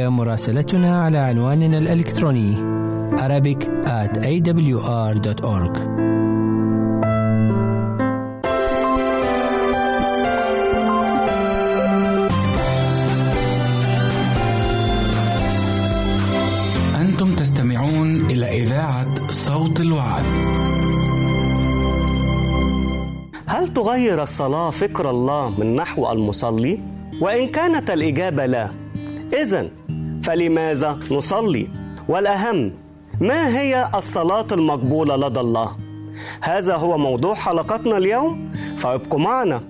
يمكنك 0.00 0.18
مراسلتنا 0.18 1.02
على 1.04 1.18
عنواننا 1.18 1.78
الإلكتروني 1.78 2.56
Arabic 3.18 3.60
at 3.86 4.16
awr.org 4.24 5.76
أنتم 16.96 17.34
تستمعون 17.36 18.30
إلى 18.30 18.62
إذاعة 18.62 19.30
صوت 19.30 19.80
الوعد 19.80 20.24
هل 23.46 23.68
تغير 23.68 24.22
الصلاة 24.22 24.70
فكر 24.70 25.10
الله 25.10 25.50
من 25.58 25.74
نحو 25.74 26.12
المصلي؟ 26.12 26.80
وإن 27.20 27.48
كانت 27.48 27.90
الإجابة 27.90 28.46
لا 28.46 28.70
إذا 29.32 29.70
فلماذا 30.30 30.98
نصلي؟ 31.10 31.68
والأهم 32.08 32.72
ما 33.20 33.58
هي 33.58 33.90
الصلاة 33.94 34.46
المقبولة 34.52 35.16
لدى 35.16 35.40
الله؟ 35.40 35.76
هذا 36.42 36.76
هو 36.76 36.98
موضوع 36.98 37.34
حلقتنا 37.34 37.96
اليوم 37.98 38.52
فابقوا 38.76 39.18
معنا 39.18 39.62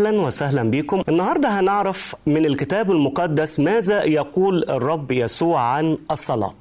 أهلا 0.00 0.20
وسهلا 0.20 0.70
بكم. 0.70 1.02
النهارده 1.08 1.48
هنعرف 1.48 2.14
من 2.26 2.46
الكتاب 2.46 2.90
المقدس 2.90 3.60
ماذا 3.60 4.04
يقول 4.04 4.64
الرب 4.70 5.10
يسوع 5.12 5.60
عن 5.60 5.98
الصلاة. 6.10 6.54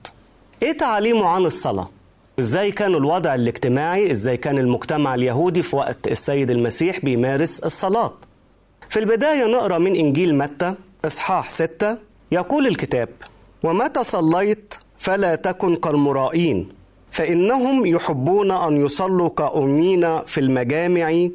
إيه 0.64 0.72
تعاليمه 0.72 1.26
عن 1.26 1.46
الصلاة؟ 1.46 1.90
إزاي 2.40 2.72
كان 2.72 2.96
الوضع 2.96 3.36
الاجتماعي؟ 3.36 4.12
إزاي 4.12 4.38
كان 4.38 4.58
المجتمع 4.58 5.16
اليهودي 5.16 5.62
في 5.62 5.76
وقت 5.76 6.08
السيد 6.08 6.52
المسيح 6.52 7.00
بيمارس 7.00 7.60
الصلاة؟ 7.60 8.14
في 8.90 9.00
البداية 9.00 9.46
نقرأ 9.46 9.78
من 9.78 9.96
إنجيل 9.96 10.36
متى 10.38 10.74
إصحاح 11.06 11.50
ستة. 11.50 11.98
يقول 12.32 12.68
الكتاب 12.68 13.10
ومتى 13.64 14.04
صليت 14.04 14.74
فلا 14.98 15.36
تكن 15.36 15.76
كالمرائين 15.76 16.70
فإنهم 17.12 17.86
يحبون 17.86 18.52
أن 18.52 18.86
يصلوا 18.86 19.30
كأمين 19.30 20.20
في 20.26 20.40
المجامع 20.40 21.28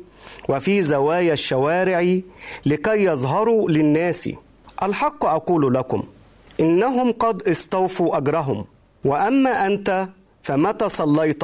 وفي 0.49 0.83
زوايا 0.83 1.33
الشوارع 1.33 2.19
لكي 2.67 3.05
يظهروا 3.05 3.71
للناس. 3.71 4.29
الحق 4.83 5.25
أقول 5.25 5.75
لكم 5.75 6.03
إنهم 6.61 7.13
قد 7.13 7.43
استوفوا 7.43 8.17
أجرهم. 8.17 8.65
وأما 9.05 9.67
أنت 9.67 10.09
فمتى 10.43 10.89
صليت؟ 10.89 11.43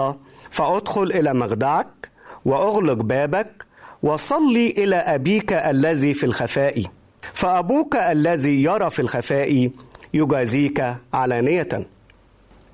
فأدخل 0.51 1.03
إلى 1.03 1.35
مخدعك 1.35 2.11
وأغلق 2.45 2.93
بابك 3.03 3.67
وصلي 4.03 4.71
إلى 4.71 4.97
أبيك 4.97 5.53
الذي 5.53 6.15
في 6.15 6.27
الخفاء. 6.27 6.83
فأبوك 7.35 7.97
الذي 7.97 8.63
يرى 8.63 8.91
في 8.91 9.03
الخفاء 9.03 9.71
يجازيك 10.15 10.97
علانية. 11.15 11.69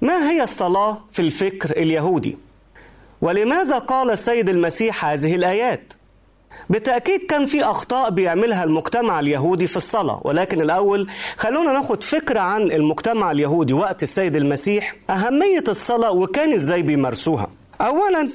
ما 0.03 0.31
هي 0.31 0.43
الصلاة 0.43 0.99
في 1.13 1.23
الفكر 1.23 1.71
اليهودي؟ 1.71 2.39
ولماذا 3.21 3.79
قال 3.79 4.11
السيد 4.11 4.49
المسيح 4.49 5.05
هذه 5.05 5.35
الآيات؟ 5.35 5.93
بالتأكيد 6.71 7.23
كان 7.23 7.47
في 7.47 7.65
أخطاء 7.65 8.11
بيعملها 8.11 8.65
المجتمع 8.65 9.21
اليهودي 9.21 9.67
في 9.67 9.77
الصلاة 9.77 10.21
ولكن 10.25 10.61
الأول 10.61 11.09
خلونا 11.37 11.73
ناخد 11.73 12.05
فكرة 12.05 12.41
عن 12.41 12.63
المجتمع 12.63 13.31
اليهودي 13.31 13.73
وقت 13.73 14.03
السيد 14.03 14.37
المسيح 14.37 14.97
أهمية 15.11 15.65
الصلاة 15.69 16.11
وكان 16.11 16.53
إزاي 16.53 16.83
بيمارسوها. 16.83 17.47
أولا 17.81 18.31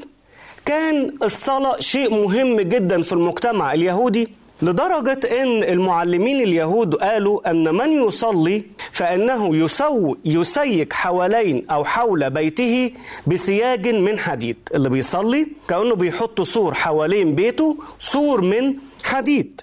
كان 0.66 1.14
الصلاة 1.24 1.80
شيء 1.80 2.14
مهم 2.14 2.62
جدا 2.62 3.02
في 3.02 3.14
المجتمع 3.14 3.74
اليهودي 3.74 4.28
لدرجة 4.62 5.44
أن 5.44 5.64
المعلمين 5.64 6.42
اليهود 6.42 6.96
قالوا 6.96 7.52
أن 7.52 7.76
من 7.76 7.92
يصلي 8.08 8.64
فإنه 8.92 9.56
يسو 9.58 10.16
يسيك 10.26 10.94
حوالين 10.94 11.66
أو 11.72 11.86
حول 11.86 12.30
بيته 12.30 12.92
بسياج 13.28 13.88
من 13.88 14.20
حديد. 14.20 14.58
اللي 14.76 14.90
بيصلي 14.90 15.48
كأنه 15.70 15.96
بيحط 15.96 16.42
سور 16.42 16.74
حوالين 16.74 17.36
بيته 17.36 17.78
سور 18.00 18.42
من 18.42 18.76
حديد. 19.04 19.62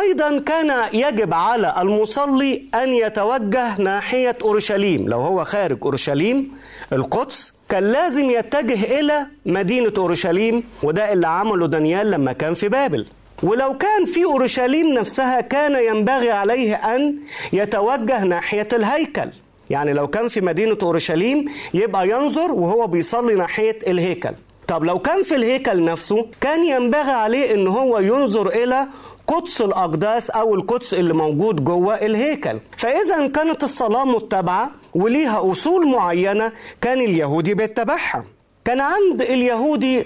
أيضا 0.00 0.38
كان 0.38 0.72
يجب 0.92 1.34
على 1.34 1.74
المصلي 1.82 2.62
أن 2.74 2.88
يتوجه 2.88 3.80
ناحية 3.80 4.36
أورشليم. 4.42 5.08
لو 5.08 5.20
هو 5.20 5.44
خارج 5.44 5.78
أورشليم 5.82 6.52
القدس 6.92 7.52
كان 7.68 7.84
لازم 7.92 8.30
يتجه 8.30 9.00
إلى 9.00 9.26
مدينة 9.46 9.92
أورشليم 9.98 10.62
وده 10.82 11.12
اللي 11.12 11.26
عمله 11.26 11.66
دانيال 11.66 12.10
لما 12.10 12.32
كان 12.32 12.54
في 12.54 12.68
بابل. 12.68 13.06
ولو 13.42 13.78
كان 13.78 14.04
في 14.04 14.24
أورشليم 14.24 14.88
نفسها 14.88 15.40
كان 15.40 15.84
ينبغي 15.84 16.30
عليه 16.30 16.74
أن 16.74 17.16
يتوجه 17.52 18.24
ناحية 18.24 18.68
الهيكل. 18.72 19.30
يعني 19.70 19.92
لو 19.92 20.08
كان 20.08 20.28
في 20.28 20.40
مدينة 20.40 20.78
أورشليم 20.82 21.44
يبقى 21.74 22.08
ينظر 22.08 22.52
وهو 22.52 22.86
بيصلي 22.86 23.34
ناحية 23.34 23.78
الهيكل. 23.86 24.34
طب 24.68 24.84
لو 24.84 24.98
كان 24.98 25.22
في 25.22 25.34
الهيكل 25.34 25.84
نفسه 25.84 26.26
كان 26.40 26.64
ينبغي 26.64 27.10
عليه 27.10 27.54
إن 27.54 27.66
هو 27.68 27.98
ينظر 27.98 28.48
إلى 28.48 28.86
قدس 29.26 29.62
الأقداس 29.62 30.30
أو 30.30 30.54
القدس 30.54 30.94
اللي 30.94 31.14
موجود 31.14 31.64
جوه 31.64 31.94
الهيكل. 31.94 32.58
فإذا 32.76 33.26
كانت 33.26 33.62
الصلاة 33.62 34.04
متبعة 34.04 34.70
وليها 34.94 35.52
أصول 35.52 35.88
معينة 35.90 36.52
كان 36.80 37.00
اليهودي 37.00 37.54
بيتبعها. 37.54 38.24
كان 38.64 38.80
عند 38.80 39.22
اليهودي 39.22 40.04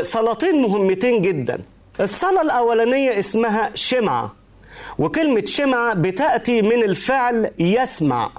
صلاتين 0.00 0.62
مهمتين 0.62 1.22
جدا. 1.22 1.58
الصلاة 2.00 2.42
الأولانية 2.42 3.18
اسمها 3.18 3.70
شمعة 3.74 4.34
وكلمة 4.98 5.42
شمعة 5.46 5.94
بتأتي 5.94 6.62
من 6.62 6.82
الفعل 6.82 7.50
يسمع 7.58 8.30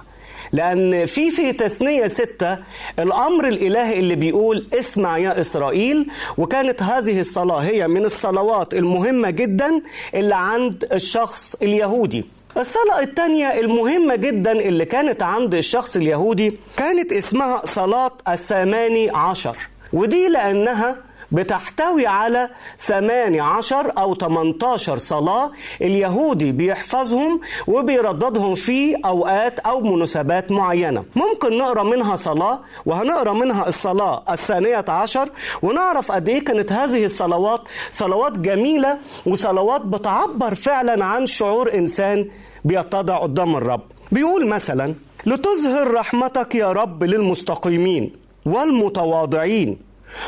لأن 0.52 1.06
في 1.06 1.30
في 1.30 1.52
تثنية 1.52 2.06
ستة 2.06 2.58
الأمر 2.98 3.48
الإلهي 3.48 3.98
اللي 3.98 4.14
بيقول 4.14 4.66
اسمع 4.72 5.18
يا 5.18 5.40
إسرائيل 5.40 6.10
وكانت 6.38 6.82
هذه 6.82 7.20
الصلاة 7.20 7.58
هي 7.58 7.88
من 7.88 8.04
الصلوات 8.04 8.74
المهمة 8.74 9.30
جدا 9.30 9.82
اللي 10.14 10.34
عند 10.34 10.88
الشخص 10.92 11.54
اليهودي. 11.62 12.24
الصلاة 12.56 13.00
الثانية 13.00 13.60
المهمة 13.60 14.14
جدا 14.16 14.52
اللي 14.52 14.84
كانت 14.84 15.22
عند 15.22 15.54
الشخص 15.54 15.96
اليهودي 15.96 16.58
كانت 16.76 17.12
اسمها 17.12 17.66
صلاة 17.66 18.12
الثماني 18.28 19.10
عشر 19.10 19.56
ودي 19.92 20.28
لأنها 20.28 20.96
بتحتوي 21.34 22.06
على 22.06 22.48
18 22.78 23.92
أو 23.98 24.14
18 24.14 24.98
صلاة 24.98 25.50
اليهودي 25.82 26.52
بيحفظهم 26.52 27.40
وبيرددهم 27.66 28.54
في 28.54 28.94
أوقات 29.04 29.58
أو 29.58 29.80
مناسبات 29.80 30.52
معينة. 30.52 31.04
ممكن 31.16 31.58
نقرأ 31.58 31.82
منها 31.82 32.16
صلاة 32.16 32.60
وهنقرأ 32.86 33.32
منها 33.32 33.68
الصلاة 33.68 34.22
الثانية 34.30 34.84
عشر 34.88 35.28
ونعرف 35.62 36.12
قد 36.12 36.28
إيه 36.28 36.44
كانت 36.44 36.72
هذه 36.72 37.04
الصلوات 37.04 37.60
صلوات 37.90 38.38
جميلة 38.38 38.98
وصلوات 39.26 39.80
بتعبر 39.82 40.54
فعلا 40.54 41.04
عن 41.04 41.26
شعور 41.26 41.74
إنسان 41.74 42.28
بيتضع 42.64 43.16
قدام 43.18 43.56
الرب. 43.56 43.80
بيقول 44.12 44.46
مثلا 44.46 44.94
لتظهر 45.26 45.90
رحمتك 45.94 46.54
يا 46.54 46.72
رب 46.72 47.04
للمستقيمين 47.04 48.12
والمتواضعين 48.46 49.78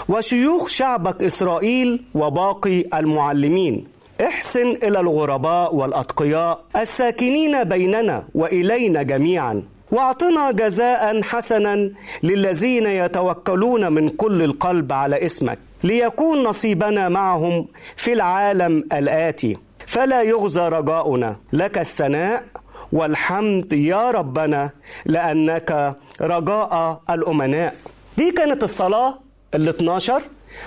وشيوخ 0.09 0.69
شعبك 0.69 1.23
إسرائيل 1.23 2.05
وباقي 2.15 2.85
المعلمين. 2.95 3.85
احسن 4.21 4.71
إلى 4.71 5.01
الغرباء 5.01 5.75
والأتقياء 5.75 6.61
الساكنين 6.77 7.65
بيننا 7.65 8.25
وإلينا 8.35 9.03
جميعا. 9.03 9.63
واعطنا 9.91 10.51
جزاء 10.51 11.23
حسنا 11.23 11.91
للذين 12.23 12.87
يتوكلون 12.87 13.93
من 13.93 14.09
كل 14.09 14.43
القلب 14.43 14.93
على 14.93 15.27
اسمك 15.27 15.59
ليكون 15.85 16.43
نصيبنا 16.43 17.09
معهم 17.09 17.67
في 17.97 18.13
العالم 18.13 18.85
الآتي. 18.93 19.57
فلا 19.87 20.23
يغزى 20.23 20.69
رجاؤنا 20.69 21.37
لك 21.53 21.79
الثناء 21.79 22.45
والحمد 22.93 23.73
يا 23.73 24.11
ربنا 24.11 24.71
لأنك 25.07 25.97
رجاء 26.21 27.01
الأمناء. 27.11 27.75
دي 28.17 28.31
كانت 28.31 28.63
الصلاة. 28.63 29.26
ال 29.55 29.69
12 29.69 30.23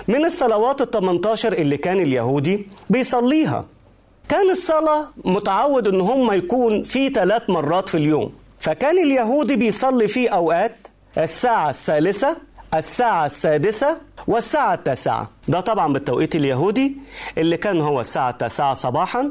من 0.08 0.24
الصلوات 0.24 0.80
ال 0.80 0.90
18 0.90 1.52
اللي 1.52 1.76
كان 1.76 1.98
اليهودي 2.00 2.68
بيصليها. 2.90 3.64
كان 4.28 4.50
الصلاة 4.50 5.08
متعود 5.24 5.88
إن 5.88 6.00
هم 6.00 6.32
يكون 6.32 6.82
في 6.82 7.08
ثلاث 7.10 7.50
مرات 7.50 7.88
في 7.88 7.96
اليوم. 7.96 8.32
فكان 8.60 8.98
اليهودي 8.98 9.56
بيصلي 9.56 10.08
في 10.08 10.28
أوقات 10.28 10.88
الساعة 11.18 11.70
الثالثة 11.70 12.36
الساعة 12.74 13.26
السادسة 13.26 13.96
والساعة 14.26 14.74
التاسعة. 14.74 15.30
ده 15.48 15.60
طبعا 15.60 15.92
بالتوقيت 15.92 16.36
اليهودي 16.36 16.96
اللي 17.38 17.56
كان 17.56 17.80
هو 17.80 18.00
الساعة 18.00 18.30
التاسعة 18.30 18.74
صباحا 18.74 19.30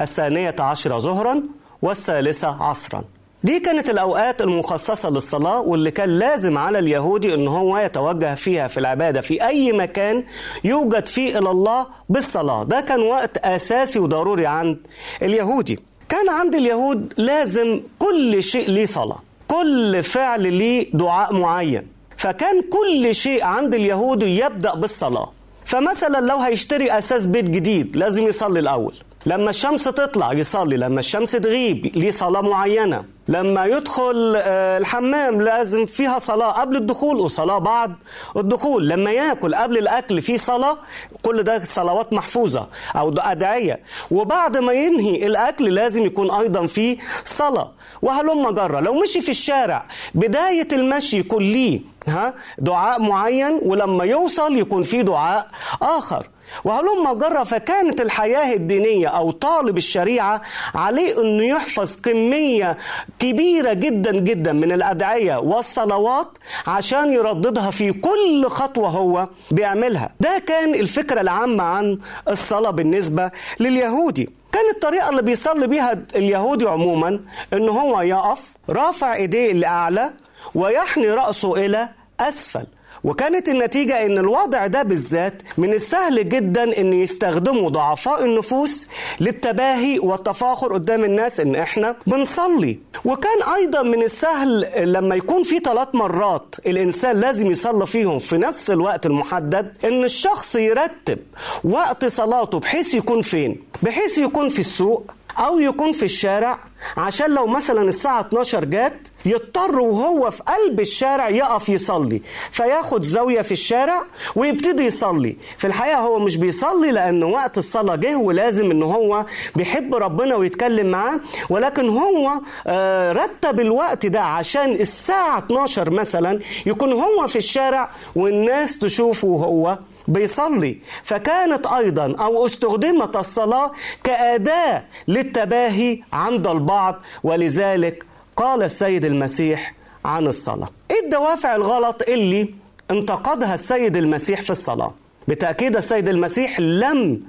الثانية 0.00 0.56
عشرة 0.60 0.98
ظهرا 0.98 1.42
والثالثة 1.82 2.62
عصرا. 2.62 3.04
دي 3.42 3.60
كانت 3.60 3.90
الأوقات 3.90 4.42
المخصصة 4.42 5.10
للصلاة 5.10 5.60
واللي 5.60 5.90
كان 5.90 6.18
لازم 6.18 6.58
على 6.58 6.78
اليهودي 6.78 7.34
أن 7.34 7.48
هو 7.48 7.78
يتوجه 7.78 8.34
فيها 8.34 8.68
في 8.68 8.80
العبادة 8.80 9.20
في 9.20 9.46
أي 9.46 9.72
مكان 9.72 10.24
يوجد 10.64 11.06
فيه 11.06 11.38
إلى 11.38 11.50
الله 11.50 11.86
بالصلاة. 12.08 12.64
ده 12.64 12.80
كان 12.80 13.00
وقت 13.00 13.36
أساسي 13.38 13.98
وضروري 13.98 14.46
عند 14.46 14.76
اليهودي. 15.22 15.78
كان 16.08 16.28
عند 16.28 16.54
اليهود 16.54 17.12
لازم 17.16 17.80
كل 17.98 18.42
شيء 18.42 18.70
ليه 18.70 18.84
صلاة 18.86 19.18
كل 19.48 20.02
فعل 20.02 20.52
ليه 20.52 20.90
دعاء 20.94 21.34
معين. 21.34 21.86
فكان 22.16 22.62
كل 22.62 23.14
شيء 23.14 23.44
عند 23.44 23.74
اليهود 23.74 24.22
يبدأ 24.22 24.74
بالصلاة. 24.74 25.32
فمثلا 25.64 26.20
لو 26.20 26.36
هيشتري 26.36 26.98
أساس 26.98 27.26
بيت 27.26 27.44
جديد 27.50 27.96
لازم 27.96 28.26
يصلي 28.28 28.60
الأول. 28.60 28.94
لما 29.26 29.50
الشمس 29.50 29.84
تطلع 29.84 30.32
يصلي 30.32 30.76
لما 30.76 30.98
الشمس 31.00 31.32
تغيب 31.32 31.86
ليه 31.96 32.10
صلاة 32.10 32.40
معينة. 32.40 33.04
لما 33.28 33.64
يدخل 33.66 34.36
الحمام 34.80 35.42
لازم 35.42 35.86
فيها 35.86 36.18
صلاة 36.18 36.52
قبل 36.52 36.76
الدخول 36.76 37.16
وصلاة 37.20 37.58
بعد 37.58 37.94
الدخول. 38.36 38.88
لما 38.88 39.10
ياكل 39.10 39.54
قبل 39.54 39.78
الأكل 39.78 40.22
في 40.22 40.38
صلاة 40.38 40.78
كل 41.22 41.42
ده 41.42 41.64
صلوات 41.64 42.12
محفوظة 42.12 42.68
أو 42.96 43.14
أدعية. 43.18 43.80
وبعد 44.10 44.56
ما 44.56 44.72
ينهي 44.72 45.26
الأكل 45.26 45.74
لازم 45.74 46.06
يكون 46.06 46.30
أيضا 46.30 46.66
في 46.66 46.98
صلاة. 47.24 47.72
وهلم 48.02 48.50
جرة 48.50 48.80
لو 48.80 48.94
مشي 49.02 49.20
في 49.20 49.28
الشارع 49.28 49.84
بداية 50.14 50.68
المشي 50.72 51.18
يكون 51.18 51.42
ليه 51.42 51.80
ها 52.08 52.34
دعاء 52.58 53.02
معين 53.02 53.60
ولما 53.62 54.04
يوصل 54.04 54.58
يكون 54.58 54.82
في 54.82 55.02
دعاء 55.02 55.48
آخر. 55.82 56.26
وهلم 56.64 57.12
جرة 57.12 57.44
فكانت 57.44 58.00
الحياة 58.00 58.54
الدينية 58.54 59.08
أو 59.08 59.30
طالب 59.30 59.76
الشريعة 59.76 60.42
عليه 60.74 61.20
أنه 61.22 61.44
يحفظ 61.44 61.96
كمية 62.00 62.78
كبيرة 63.18 63.72
جدا 63.72 64.12
جدا 64.12 64.52
من 64.52 64.72
الأدعية 64.72 65.36
والصلوات 65.36 66.38
عشان 66.66 67.12
يرددها 67.12 67.70
في 67.70 67.92
كل 67.92 68.46
خطوة 68.48 68.88
هو 68.88 69.28
بيعملها. 69.50 70.10
ده 70.20 70.42
كان 70.46 70.74
الفكرة 70.74 71.20
العامة 71.20 71.62
عن 71.64 71.98
الصلاة 72.28 72.70
بالنسبة 72.70 73.30
لليهودي. 73.60 74.30
كانت 74.52 74.74
الطريقة 74.74 75.10
اللي 75.10 75.22
بيصلي 75.22 75.66
بيها 75.66 75.98
اليهودي 76.14 76.66
عموما 76.68 77.20
أنه 77.52 77.72
هو 77.72 78.00
يقف 78.00 78.52
رافع 78.70 79.14
إيديه 79.14 79.52
لأعلى 79.52 80.12
ويحني 80.54 81.10
رأسه 81.10 81.56
إلى 81.66 81.88
أسفل. 82.20 82.64
وكانت 83.04 83.48
النتيجة 83.48 84.06
إن 84.06 84.18
الوضع 84.18 84.66
ده 84.66 84.82
بالذات 84.82 85.42
من 85.58 85.72
السهل 85.72 86.28
جدا 86.28 86.78
إن 86.80 86.92
يستخدموا 86.92 87.70
ضعفاء 87.70 88.24
النفوس 88.24 88.86
للتباهي 89.20 89.98
والتفاخر 89.98 90.72
قدام 90.72 91.04
الناس 91.04 91.40
إن 91.40 91.54
إحنا 91.56 91.96
بنصلي. 92.06 92.78
وكان 93.04 93.42
أيضا 93.54 93.82
من 93.82 94.02
السهل 94.02 94.68
لما 94.92 95.14
يكون 95.14 95.42
في 95.42 95.58
ثلاث 95.58 95.88
مرات 95.94 96.54
الإنسان 96.66 97.16
لازم 97.16 97.50
يصلي 97.50 97.86
فيهم 97.86 98.18
في 98.18 98.36
نفس 98.36 98.70
الوقت 98.70 99.06
المحدد 99.06 99.76
إن 99.84 100.04
الشخص 100.04 100.56
يرتب 100.56 101.18
وقت 101.64 102.06
صلاته 102.06 102.58
بحيث 102.60 102.94
يكون 102.94 103.20
فين؟ 103.22 103.62
بحيث 103.82 104.18
يكون 104.18 104.48
في 104.48 104.58
السوق. 104.58 105.10
أو 105.38 105.60
يكون 105.60 105.92
في 105.92 106.02
الشارع 106.02 106.58
عشان 106.96 107.30
لو 107.30 107.46
مثلا 107.46 107.82
الساعة 107.82 108.20
12 108.20 108.64
جات 108.64 109.08
يضطر 109.26 109.80
وهو 109.80 110.30
في 110.30 110.42
قلب 110.42 110.80
الشارع 110.80 111.28
يقف 111.28 111.68
يصلي. 111.68 112.22
فياخد 112.50 113.02
زاوية 113.02 113.42
في 113.42 113.52
الشارع 113.52 114.02
ويبتدي 114.36 114.84
يصلي. 114.84 115.36
في 115.58 115.66
الحقيقة 115.66 115.98
هو 115.98 116.18
مش 116.18 116.36
بيصلي 116.36 116.90
لأن 116.90 117.24
وقت 117.24 117.58
الصلاة 117.58 117.94
جه 117.96 118.16
ولازم 118.16 118.70
إن 118.70 118.82
هو 118.82 119.24
بيحب 119.56 119.94
ربنا 119.94 120.36
ويتكلم 120.36 120.86
معاه. 120.90 121.20
ولكن 121.50 121.88
هو 121.88 122.30
آه 122.66 123.12
رتب 123.12 123.60
الوقت 123.60 124.06
ده 124.06 124.20
عشان 124.20 124.72
الساعة 124.72 125.38
12 125.38 125.90
مثلا 125.90 126.40
يكون 126.66 126.92
هو 126.92 127.26
في 127.26 127.36
الشارع 127.36 127.90
والناس 128.16 128.78
تشوفه 128.78 129.28
وهو 129.28 129.78
بيصلي. 130.08 130.78
فكانت 131.02 131.66
أيضا 131.66 132.14
أو 132.20 132.46
استخدمت 132.46 133.16
الصلاة 133.16 133.72
كأداة 134.04 134.84
للتباهي 135.08 136.00
عند 136.12 136.46
البعض 136.46 137.02
ولذلك 137.22 138.06
قال 138.36 138.62
السيد 138.62 139.04
المسيح 139.04 139.74
عن 140.04 140.26
الصلاة. 140.26 140.68
إيه 140.90 141.04
الدوافع 141.04 141.56
الغلط 141.56 142.02
اللي 142.08 142.54
انتقدها 142.90 143.54
السيد 143.54 143.96
المسيح 143.96 144.42
في 144.42 144.50
الصلاة؟ 144.50 144.94
بالتاكيد 145.28 145.76
السيد 145.76 146.08
المسيح 146.08 146.60
لم 146.60 147.20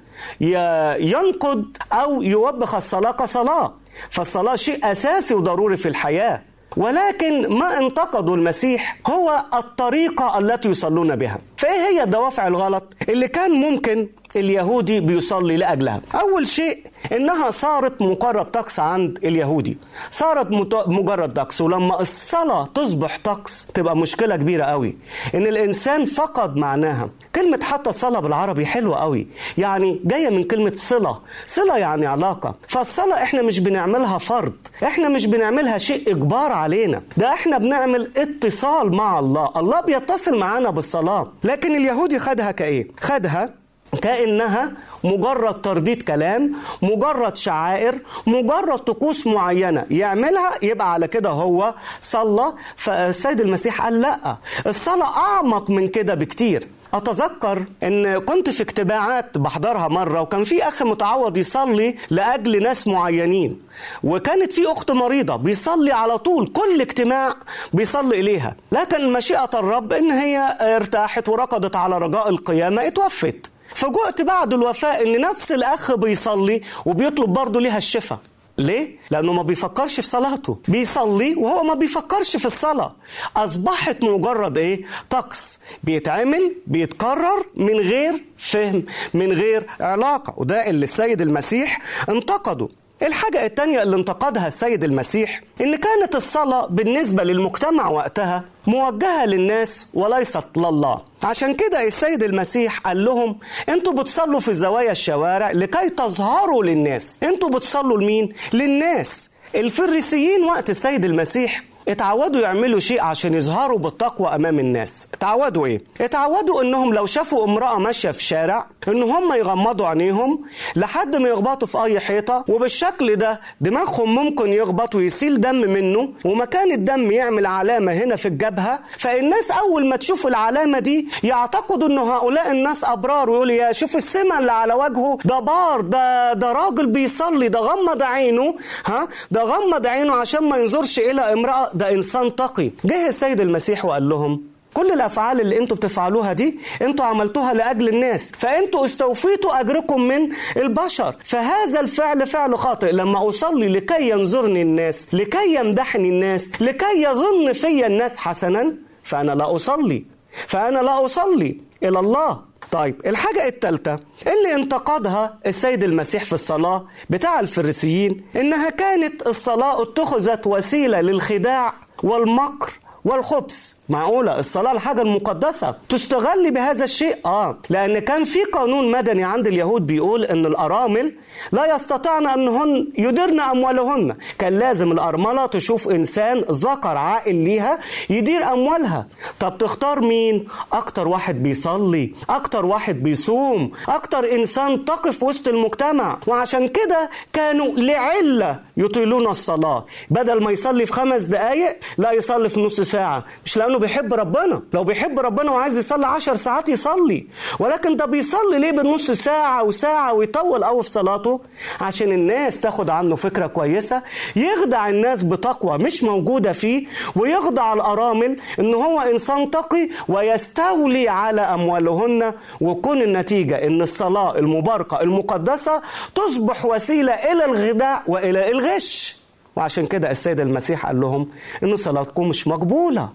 ينقد 1.00 1.78
أو 1.94 2.22
يوبخ 2.22 2.76
الصلاة 2.76 3.12
كصلاة. 3.12 3.74
فالصلاة 4.10 4.56
شيء 4.56 4.92
أساسي 4.92 5.34
وضروري 5.34 5.78
في 5.78 5.90
الحياة. 5.90 6.42
ولكن 6.80 7.54
ما 7.60 7.78
انتقدوا 7.78 8.36
المسيح 8.36 8.98
هو 9.08 9.44
الطريقة 9.54 10.38
التي 10.40 10.70
يصلون 10.70 11.16
بها. 11.16 11.40
فإيه 11.58 11.80
هي 11.88 12.04
الدوافع 12.04 12.48
الغلط 12.48 12.94
اللي 13.10 13.28
كان 13.28 13.52
ممكن 13.52 14.08
اليهودي 14.36 15.00
بيصلي 15.00 15.58
لأجلها. 15.58 16.02
أول 16.16 16.48
شيء 16.48 16.84
إنها 17.12 17.50
صارت 17.50 18.02
مجرد 18.02 18.46
طقس 18.46 18.80
عند 18.80 19.20
اليهودي. 19.24 19.78
صارت 20.10 20.48
مجرد 20.88 21.34
طقس 21.34 21.62
ولما 21.62 22.02
الصلاة 22.02 22.70
تصبح 22.76 23.18
طقس 23.24 23.68
تبقى 23.74 23.98
مشكلة 23.98 24.36
كبيرة 24.36 24.64
قوي. 24.64 24.98
إن 25.36 25.48
الإنسان 25.48 26.06
فقد 26.06 26.56
معناها. 26.56 27.10
كلمة 27.36 27.60
حتى 27.64 27.90
الصلاة 27.90 28.20
بالعربي 28.20 28.66
حلوة 28.66 28.98
قوي. 28.98 29.28
يعني 29.58 30.00
جاية 30.04 30.30
من 30.30 30.44
كلمة 30.44 30.72
صلة. 30.76 31.20
صلة 31.46 31.78
يعني 31.78 32.06
علاقة. 32.06 32.56
فالصلاة 32.68 33.24
إحنا 33.24 33.42
مش 33.42 33.60
بنعملها 33.60 34.18
فرض. 34.18 34.54
إحنا 34.84 35.10
مش 35.10 35.26
بنعملها 35.26 35.78
شيء 35.78 36.12
إجبار 36.12 36.52
علينا. 36.52 37.02
ده 37.18 37.34
إحنا 37.34 37.58
بنعمل 37.58 38.12
اتصال 38.18 38.96
مع 38.96 39.20
الله. 39.20 39.52
الله 39.56 39.82
بيتصل 39.82 40.40
معانا 40.40 40.70
بالصلاة. 40.70 41.28
لكن 41.44 41.76
اليهودي 41.76 42.20
خدها 42.20 42.52
كإيه؟ 42.52 42.88
خدها 43.00 43.59
كأنها 44.02 44.72
مجرد 45.04 45.62
ترديد 45.62 46.02
كلام 46.02 46.56
مجرد 46.82 47.38
شعائر 47.38 48.00
مجرد 48.28 48.80
طقوس 48.80 49.28
معينة. 49.28 49.86
يعملها؟ 49.92 50.52
يبقى 50.62 50.94
على 50.94 51.08
كده 51.08 51.30
هو 51.30 51.74
صلى. 52.00 52.54
فالسيد 52.76 53.42
المسيح 53.42 53.82
قال 53.82 54.02
لا. 54.02 54.38
الصلاة 54.68 55.18
أعمق 55.18 55.70
من 55.70 55.88
كده 55.88 56.14
بكتير. 56.16 56.68
أتذكر 56.94 57.64
إن 57.84 58.20
كنت 58.20 58.50
في 58.50 58.64
اجتماعات 58.64 59.38
بحضرها 59.38 59.88
مرة 59.88 60.22
وكان 60.22 60.44
في 60.44 60.68
أخ 60.68 60.82
متعوض 60.84 61.38
يصلي 61.38 61.96
لأجل 62.10 62.64
ناس 62.64 62.88
معينين. 62.88 63.62
وكانت 64.04 64.54
في 64.54 64.72
أخت 64.72 64.92
مريضة 64.92 65.36
بيصلي 65.36 65.92
على 65.92 66.18
طول 66.18 66.48
كل 66.48 66.82
اجتماع 66.82 67.36
بيصلي 67.74 68.20
إليها. 68.20 68.56
لكن 68.72 69.14
مشيئة 69.14 69.50
الرب 69.54 69.94
إن 69.94 70.12
هي 70.12 70.58
ارتاحت 70.62 71.30
وركضت 71.30 71.76
على 71.76 71.98
رجاء 71.98 72.30
القيامة 72.30 72.88
اتوفت. 72.88 73.52
فجئت 73.76 74.22
بعد 74.22 74.54
الوفاة 74.54 75.02
إن 75.02 75.22
نفس 75.22 75.52
الأخ 75.52 75.96
بيصلي 75.96 76.62
وبيطلب 76.86 77.34
برضه 77.34 77.62
ليها 77.62 77.78
الشفاء. 77.78 78.20
ليه؟ 78.58 78.98
لأنه 79.12 79.34
ما 79.34 79.44
بيفكرش 79.44 80.00
في 80.00 80.08
صلاته. 80.08 80.58
بيصلي 80.68 81.36
وهو 81.36 81.64
ما 81.64 81.74
بيفكرش 81.74 82.38
في 82.38 82.46
الصلاة. 82.46 82.96
أصبحت 83.36 84.04
مجرد 84.04 84.58
إيه؟ 84.58 84.86
طقس. 85.10 85.60
بيتعمل 85.84 86.56
بيتكرر 86.68 87.46
من 87.56 87.76
غير 87.76 88.24
فهم 88.38 88.86
من 89.14 89.32
غير 89.32 89.68
علاقة. 89.80 90.34
وده 90.38 90.70
اللي 90.70 90.84
السيد 90.84 91.22
المسيح 91.22 91.82
انتقده. 92.10 92.70
الحاجة 93.02 93.46
التانية 93.46 93.84
اللي 93.84 93.96
انتقدها 93.96 94.48
السيد 94.48 94.84
المسيح 94.84 95.42
إن 95.62 95.76
كانت 95.76 96.16
الصلاة 96.16 96.66
بالنسبة 96.66 97.24
للمجتمع 97.24 97.88
وقتها 97.90 98.44
موجهة 98.68 99.26
للناس 99.26 99.88
وليست 99.94 100.44
لله. 100.58 101.02
عشان 101.24 101.54
كده 101.54 101.84
السيد 101.88 102.24
المسيح 102.24 102.80
قال 102.80 103.06
لهم 103.06 103.40
أنتوا 103.70 103.94
بتصلوا 103.94 104.40
في 104.40 104.54
زوايا 104.54 104.92
الشوارع 104.92 105.52
لكي 105.52 105.90
تظهروا 105.90 106.64
للناس. 106.64 107.24
أنتوا 107.24 107.50
بتصلوا 107.50 107.98
لمين؟ 108.02 108.30
للناس. 108.54 109.30
الفريسيين 109.56 110.44
وقت 110.44 110.70
السيد 110.70 111.06
المسيح 111.06 111.64
اتعودوا 111.88 112.42
يعملوا 112.42 112.80
شيء 112.80 113.02
عشان 113.04 113.34
يظهروا 113.34 113.80
بالتقوى 113.80 114.36
أمام 114.36 114.60
الناس. 114.60 115.08
اتعودوا 115.14 115.66
إيه؟ 115.66 115.82
اتعودوا 116.02 116.62
إنهم 116.62 116.94
لو 116.94 117.06
شافوا 117.06 117.44
امرأة 117.46 117.80
ماشية 117.80 118.12
في 118.12 118.24
شارع 118.24 118.66
إن 118.88 119.04
هم 119.04 119.34
يغمضوا 119.34 119.88
عينيهم 119.88 120.42
لحد 120.76 121.16
ما 121.16 121.30
يخبطوا 121.30 121.68
في 121.68 121.84
أي 121.84 122.00
حيطة 122.00 122.46
وبالشكل 122.50 123.16
ده 123.16 123.40
دماغهم 123.62 124.16
ممكن 124.16 124.54
يخبط 124.54 124.96
ويسيل 124.96 125.42
دم 125.42 125.56
منه 125.56 126.10
ومكان 126.26 126.72
الدم 126.72 127.12
يعمل 127.12 127.46
علامة 127.46 127.92
هنا 127.94 128.16
في 128.16 128.28
الجبهة. 128.28 128.80
فالناس 129.00 129.52
أول 129.52 129.86
ما 129.90 129.96
تشوف 129.96 130.28
العلامة 130.28 130.80
دي 130.80 131.08
يعتقدوا 131.24 131.88
إن 131.88 131.98
هؤلاء 131.98 132.52
الناس 132.52 132.84
أبرار 132.84 133.30
ويقول 133.30 133.50
يا 133.50 133.72
شوف 133.72 133.96
السمة 133.96 134.40
اللي 134.40 134.52
على 134.52 134.74
وجهه 134.74 135.18
ده 135.26 135.40
بار 135.40 135.82
ده 135.82 136.34
ده 136.34 136.52
راجل 136.52 136.88
بيصلي 136.88 137.48
ده 137.50 137.60
غمض 137.60 138.04
عينه 138.04 138.56
ها؟ 138.86 139.08
ده 139.32 139.42
غمض 139.44 139.88
عينه 139.88 140.14
عشان 140.16 140.50
ما 140.50 140.58
ينظرش 140.58 141.00
إلى 141.00 141.22
امرأة 141.34 141.69
ده 141.74 141.94
إنسان 141.94 142.36
تقي. 142.36 142.72
جه 142.86 143.08
السيد 143.08 143.42
المسيح 143.42 143.86
وقال 143.86 144.10
لهم 144.10 144.42
كل 144.74 144.92
الأفعال 144.92 145.42
اللي 145.42 145.58
أنتوا 145.60 145.78
بتفعلوها 145.78 146.34
دي 146.34 146.60
أنتوا 146.82 147.06
عملتوها 147.06 147.54
لأجل 147.54 147.90
الناس 147.90 148.32
فأنتوا 148.32 148.86
استوفيتوا 148.86 149.60
أجركم 149.60 150.02
من 150.02 150.30
البشر. 150.58 151.16
فهذا 151.26 151.80
الفعل 151.80 152.28
فعل 152.28 152.58
خاطئ. 152.58 152.92
لما 152.92 153.30
أصلي 153.30 153.68
لكي 153.68 154.10
ينظرني 154.10 154.62
الناس 154.62 155.14
لكي 155.14 155.56
يمدحني 155.56 156.10
الناس 156.10 156.52
لكي 156.62 157.04
يظن 157.04 157.54
في 157.54 157.86
الناس 157.86 158.18
حسنا 158.18 158.74
فأنا 159.04 159.32
لا 159.32 159.56
أصلي. 159.56 160.06
فأنا 160.48 160.80
لا 160.80 161.06
أصلي 161.06 161.58
إلى 161.84 162.00
الله. 162.00 162.49
طيب 162.72 163.02
الحاجة 163.06 163.48
الثالثة 163.48 164.00
اللي 164.22 164.56
انتقدها 164.56 165.40
السيد 165.46 165.84
المسيح 165.84 166.24
في 166.26 166.34
الصلاة 166.34 166.86
بتاع 167.10 167.40
الفريسيين 167.40 168.26
إنها 168.36 168.70
كانت 168.70 169.28
الصلاة 169.28 169.82
اتخذت 169.82 170.48
وسيلة 170.48 171.02
للخداع 171.02 171.74
والمكر 172.04 172.74
والخبث. 173.06 173.74
معقولة؟ 173.90 174.40
الصلاة 174.40 174.72
الحاجة 174.72 175.02
المقدسة. 175.02 175.76
تستغل 175.90 176.52
بهذا 176.52 176.84
الشيء؟ 176.84 177.16
آه. 177.26 177.58
لأن 177.70 178.00
كان 178.00 178.24
في 178.24 178.44
قانون 178.44 178.92
مدني 178.92 179.24
عند 179.24 179.48
اليهود 179.48 179.86
بيقول 179.88 180.24
أن 180.24 180.46
الأرامل 180.46 181.14
لا 181.52 181.76
يستطعن 181.76 182.28
أنهن 182.28 182.88
يدرن 182.98 183.40
أموالهن. 183.40 184.16
كان 184.40 184.60
لازم 184.60 184.92
الأرملة 184.92 185.46
تشوف 185.46 185.90
إنسان 185.90 186.38
ذكر 186.52 186.98
عاقل 186.98 187.36
ليها 187.36 187.80
يدير 188.10 188.44
أموالها. 188.44 189.08
طب 189.40 189.58
تختار 189.58 190.00
مين؟ 190.02 190.48
أكتر 190.74 191.08
واحد 191.08 191.44
بيصلي 191.44 192.14
أكتر 192.30 192.66
واحد 192.66 193.04
بيصوم 193.04 193.72
أكتر 193.90 194.32
إنسان 194.36 194.86
تقف 194.86 195.24
وسط 195.24 195.48
المجتمع. 195.48 196.20
وعشان 196.28 196.68
كده 196.68 197.10
كانوا 197.34 197.74
لعلة 197.74 198.60
يطيلون 198.78 199.28
الصلاة. 199.28 199.86
بدل 200.10 200.44
ما 200.44 200.52
يصلي 200.52 200.86
في 200.86 200.94
خمس 200.94 201.22
دقايق 201.22 201.80
لا 201.98 202.12
يصلي 202.12 202.50
في 202.50 202.60
نص 202.60 202.80
ساعة. 202.90 203.26
مش 203.46 203.58
لأنه 203.58 203.80
بيحب 203.80 204.14
ربنا. 204.14 204.62
لو 204.74 204.84
بيحب 204.84 205.20
ربنا 205.20 205.52
وعايز 205.52 205.78
يصلي 205.78 206.08
عشر 206.08 206.36
ساعات 206.36 206.70
يصلي. 206.70 207.28
ولكن 207.60 207.96
ده 207.96 208.06
بيصلي 208.06 208.60
ليه 208.60 208.72
بالنص 208.72 209.12
ساعة 209.12 209.64
وساعة 209.64 210.14
ويطول 210.14 210.64
قوي 210.64 210.84
في 210.84 210.90
صلاته؟ 210.90 211.42
عشان 211.82 212.12
الناس 212.12 212.62
تاخد 212.62 212.90
عنه 212.90 213.16
فكرة 213.16 213.48
كويسة 213.48 214.02
يخدع 214.36 214.90
الناس 214.90 215.24
بتقوى 215.24 215.78
مش 215.78 216.04
موجودة 216.04 216.52
فيه 216.54 216.86
ويخدع 217.16 217.74
الأرامل 217.74 218.36
إن 218.60 218.74
هو 218.74 219.00
إنسان 219.02 219.52
تقي 219.52 219.90
ويستولي 220.08 221.10
على 221.10 221.42
أموالهن. 221.42 222.34
وكون 222.62 223.02
النتيجة 223.02 223.64
إن 223.68 223.82
الصلاة 223.82 224.38
المباركة 224.38 225.02
المقدسة 225.02 225.82
تصبح 226.16 226.66
وسيلة 226.66 227.14
إلى 227.14 227.46
الغداء 227.46 228.04
وإلى 228.08 228.52
الغش. 228.52 229.19
وعشان 229.60 229.86
كده 229.86 230.12
السيد 230.12 230.40
المسيح 230.40 230.86
قال 230.86 231.00
لهم 231.00 231.28
إن 231.64 231.76
صلاتكم 231.76 232.30
مش 232.30 232.48
مقبولة. 232.48 233.10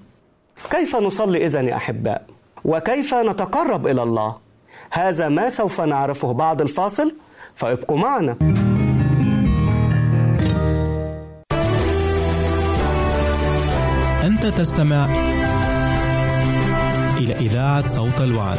كيف 0.70 0.96
نصلي 0.96 1.44
إذا 1.44 1.60
يا 1.60 1.76
أحباء؟ 1.76 2.26
وكيف 2.64 3.14
نتقرب 3.14 3.86
إلى 3.86 4.02
الله؟ 4.02 4.36
هذا 4.90 5.28
ما 5.28 5.48
سوف 5.48 5.80
نعرفه 5.80 6.32
بعد 6.32 6.60
الفاصل 6.60 7.14
فابقوا 7.54 7.98
معنا. 7.98 8.36
أنت 14.22 14.46
تستمع 14.46 15.06
إلى 17.18 17.34
إذاعة 17.34 17.88
صوت 17.88 18.20
الوعد. 18.20 18.58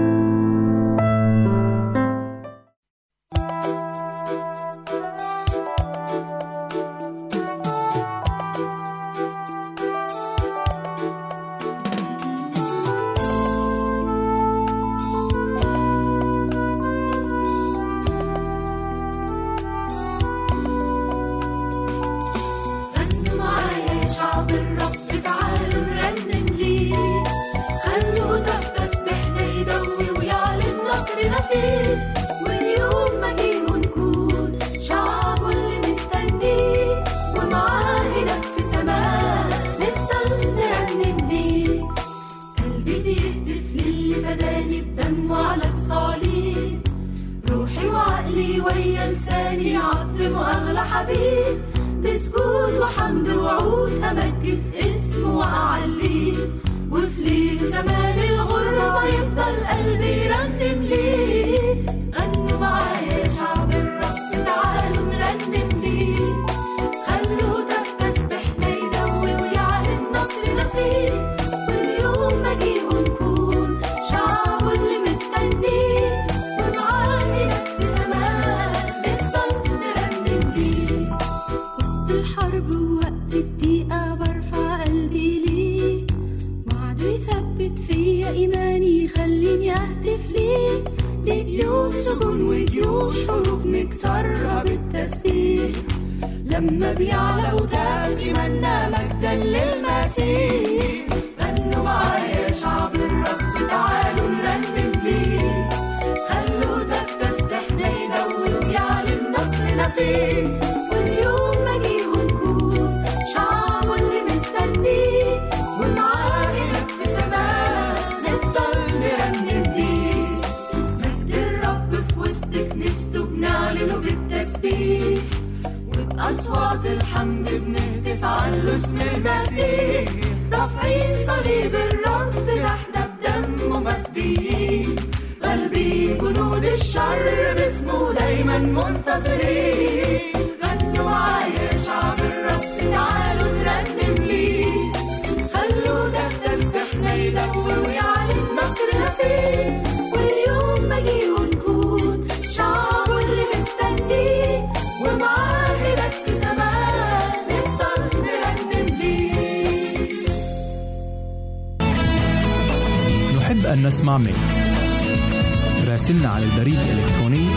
على 166.41 166.49
البريد 166.51 166.79
الإلكتروني 166.79 167.47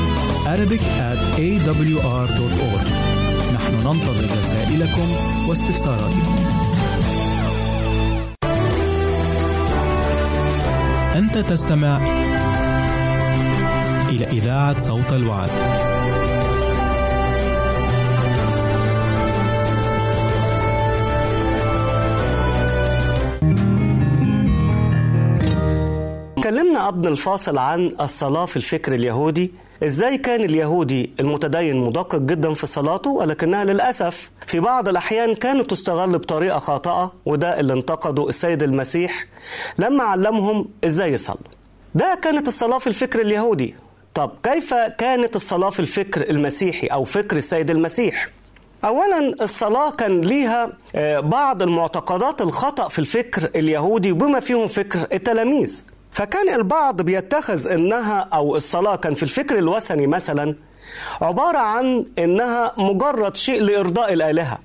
Arabic 0.44 0.82
at 0.82 1.20
awr.org 1.38 2.88
نحن 3.54 3.74
ننتظر 3.74 4.38
رسائلكم 4.42 5.08
واستفساراتكم 5.48 6.36
أنت 11.14 11.38
تستمع 11.38 11.98
إلى 14.08 14.26
إذاعة 14.26 14.80
صوت 14.80 15.12
الوعد. 15.12 15.50
اتكلمنا 26.44 26.86
قبل 26.86 27.08
الفاصل 27.08 27.58
عن 27.58 27.96
الصلاة 28.00 28.46
في 28.46 28.56
الفكر 28.56 28.94
اليهودي. 28.94 29.52
إزاي 29.84 30.18
كان 30.18 30.40
اليهودي 30.40 31.10
المتدين 31.20 31.76
مدقق 31.76 32.18
جدا 32.18 32.54
في 32.54 32.66
صلاته؟ 32.66 33.10
ولكنها 33.10 33.64
للأسف 33.64 34.30
في 34.46 34.60
بعض 34.60 34.88
الأحيان 34.88 35.34
كانت 35.34 35.70
تستغل 35.70 36.18
بطريقة 36.18 36.58
خاطئة 36.58 37.12
وده 37.26 37.60
اللي 37.60 37.72
انتقده 37.72 38.28
السيد 38.28 38.62
المسيح. 38.62 39.26
لما 39.78 40.04
علمهم 40.04 40.68
إزاي 40.84 41.12
يصلوا. 41.12 41.38
ده 41.94 42.18
كانت 42.22 42.48
الصلاة 42.48 42.78
في 42.78 42.86
الفكر 42.86 43.20
اليهودي. 43.20 43.74
طب 44.14 44.30
كيف 44.42 44.74
كانت 44.74 45.36
الصلاة 45.36 45.70
في 45.70 45.80
الفكر 45.80 46.30
المسيحي 46.30 46.86
أو 46.86 47.04
فكر 47.04 47.36
السيد 47.36 47.70
المسيح؟ 47.70 48.28
اولا 48.84 49.34
الصلاة 49.42 49.90
كان 49.90 50.20
ليها 50.20 50.72
آه، 50.94 51.20
بعض 51.20 51.62
المعتقدات 51.62 52.40
الخطأ 52.40 52.88
في 52.88 52.98
الفكر 52.98 53.50
اليهودي 53.54 54.12
بما 54.12 54.40
فيهم 54.40 54.66
فكر 54.66 55.06
التلاميذ. 55.12 55.93
فكان 56.14 56.48
البعض 56.54 57.02
بيتخذ 57.02 57.68
إنها 57.72 58.28
أو 58.32 58.56
الصلاة 58.56 58.96
كان 58.96 59.14
في 59.14 59.22
الفكر 59.22 59.58
الوثني 59.58 60.06
مثلا 60.06 60.54
عبارة 61.20 61.58
عن 61.58 62.06
إنها 62.18 62.72
مجرد 62.78 63.36
شيء 63.36 63.62
لإرضاء 63.62 64.12
الآلهة. 64.12 64.58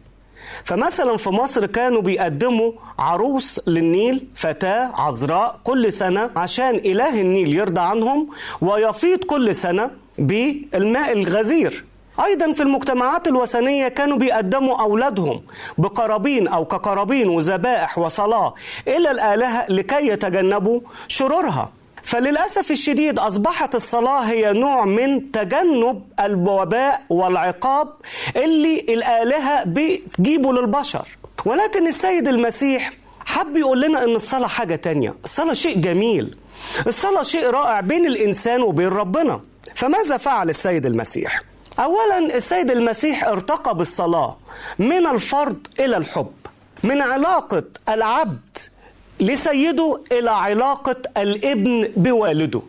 فمثلا 0.64 1.18
في 1.18 1.30
مصر 1.30 1.66
كانوا 1.66 2.02
بيقدموا 2.02 2.72
عروس 3.00 3.62
للنيل 3.68 4.28
فتاة 4.36 4.92
عذراء 4.94 5.60
كل 5.64 5.92
سنة 5.92 6.30
عشان 6.36 6.76
إله 6.76 7.22
النيل 7.22 7.56
يرضى 7.56 7.82
عنهم 7.82 8.30
ويفيض 8.62 9.24
كل 9.24 9.56
سنة 9.56 9.92
بالماء 10.20 11.12
الغزير. 11.12 11.86
أيضا 12.26 12.52
في 12.52 12.64
المجتمعات 12.64 13.28
الوثنية 13.28 13.88
كانوا 13.88 14.18
بيقدموا 14.18 14.82
أولادهم 14.82 15.42
بقرابين 15.78 16.48
أو 16.48 16.66
كقرابين 16.66 17.30
وذبائح 17.30 17.98
وصلاة 17.98 18.54
إلى 18.88 19.12
الآلهة 19.12 19.66
لكي 19.70 20.08
يتجنبوا 20.08 20.82
شرورها. 21.08 21.72
فللأسف 22.04 22.72
الشديد 22.72 23.20
أصبحت 23.20 23.76
الصلاة 23.76 24.20
هي 24.20 24.54
نوع 24.54 24.86
من 24.86 25.32
تجنب 25.32 26.04
الوباء 26.20 27.02
والعقاب 27.10 27.94
اللي 28.36 28.80
الآلهة 28.80 29.64
بتجيبه 29.66 30.54
للبشر. 30.54 31.08
ولكن 31.46 31.88
السيد 31.88 32.28
المسيح 32.28 32.94
حب 33.26 33.58
يقول 33.58 33.82
لنا 33.82 34.04
إن 34.04 34.16
الصلاة 34.16 34.48
حاجة 34.48 34.76
تانية. 34.76 35.16
الصلاة 35.24 35.54
شيء 35.54 35.78
جميل. 35.82 36.38
الصلاة 36.88 37.24
شيء 37.24 37.50
رائع 37.50 37.80
بين 37.82 38.06
الإنسان 38.06 38.62
وبين 38.62 38.88
ربنا. 38.88 39.40
فماذا 39.76 40.18
فعل 40.18 40.50
السيد 40.50 40.86
المسيح؟ 40.86 41.42
أولا 41.80 42.18
السيد 42.36 42.72
المسيح 42.72 43.24
ارتقى 43.28 43.76
بالصلاة 43.78 44.38
من 44.80 45.08
الفرد 45.08 45.68
إلى 45.80 45.98
الحب 45.98 46.32
من 46.84 47.02
علاقة 47.02 47.64
العبد 47.90 48.58
لسيده 49.20 50.00
إلى 50.12 50.32
علاقة 50.32 50.96
الابن 51.18 51.92
بوالده. 51.98 52.62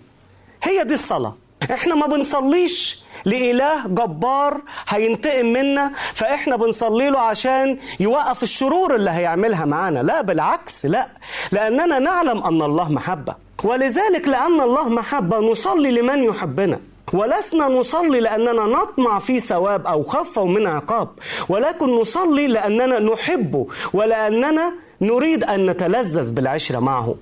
هي 0.63 0.85
دي 0.85 0.95
الصلاة. 0.95 1.35
إحنا 1.71 1.95
ما 1.95 2.07
بنصليش 2.07 3.03
لإله 3.25 3.87
جبار 3.87 4.61
هينتقم 4.89 5.47
منا 5.47 5.93
فإحنا 6.15 6.57
بنصلي 6.57 7.11
له 7.11 7.19
عشان 7.21 7.79
يوقف 8.01 8.43
الشرور 8.43 8.95
اللي 8.95 9.11
هيعملها 9.11 9.65
معانا. 9.65 9.99
لا 10.03 10.23
بالعكس 10.23 10.87
لا. 10.87 11.09
لأننا 11.53 11.99
نعلم 11.99 12.43
أن 12.43 12.63
الله 12.63 12.89
محبة. 12.93 13.35
ولذلك 13.65 14.29
لأن 14.29 14.61
الله 14.61 14.89
محبة 14.89 15.39
نصلي 15.39 15.91
لمن 15.91 16.25
يحبنا. 16.25 16.81
ولسنا 17.13 17.69
نصلي 17.69 18.21
لأننا 18.21 18.67
نطمع 18.67 19.19
في 19.19 19.41
ثواب 19.41 19.87
أو 19.87 20.03
خوفا 20.03 20.45
من 20.45 20.67
عقاب. 20.67 21.09
ولكن 21.49 21.87
نصلي 22.01 22.47
لأننا 22.47 23.01
نحبه 23.01 23.67
ولأننا 23.93 24.73
نريد 25.01 25.45
أن 25.45 25.67
نتلذذ 25.71 26.33
بالعشرة 26.33 26.79
معه. 26.79 27.15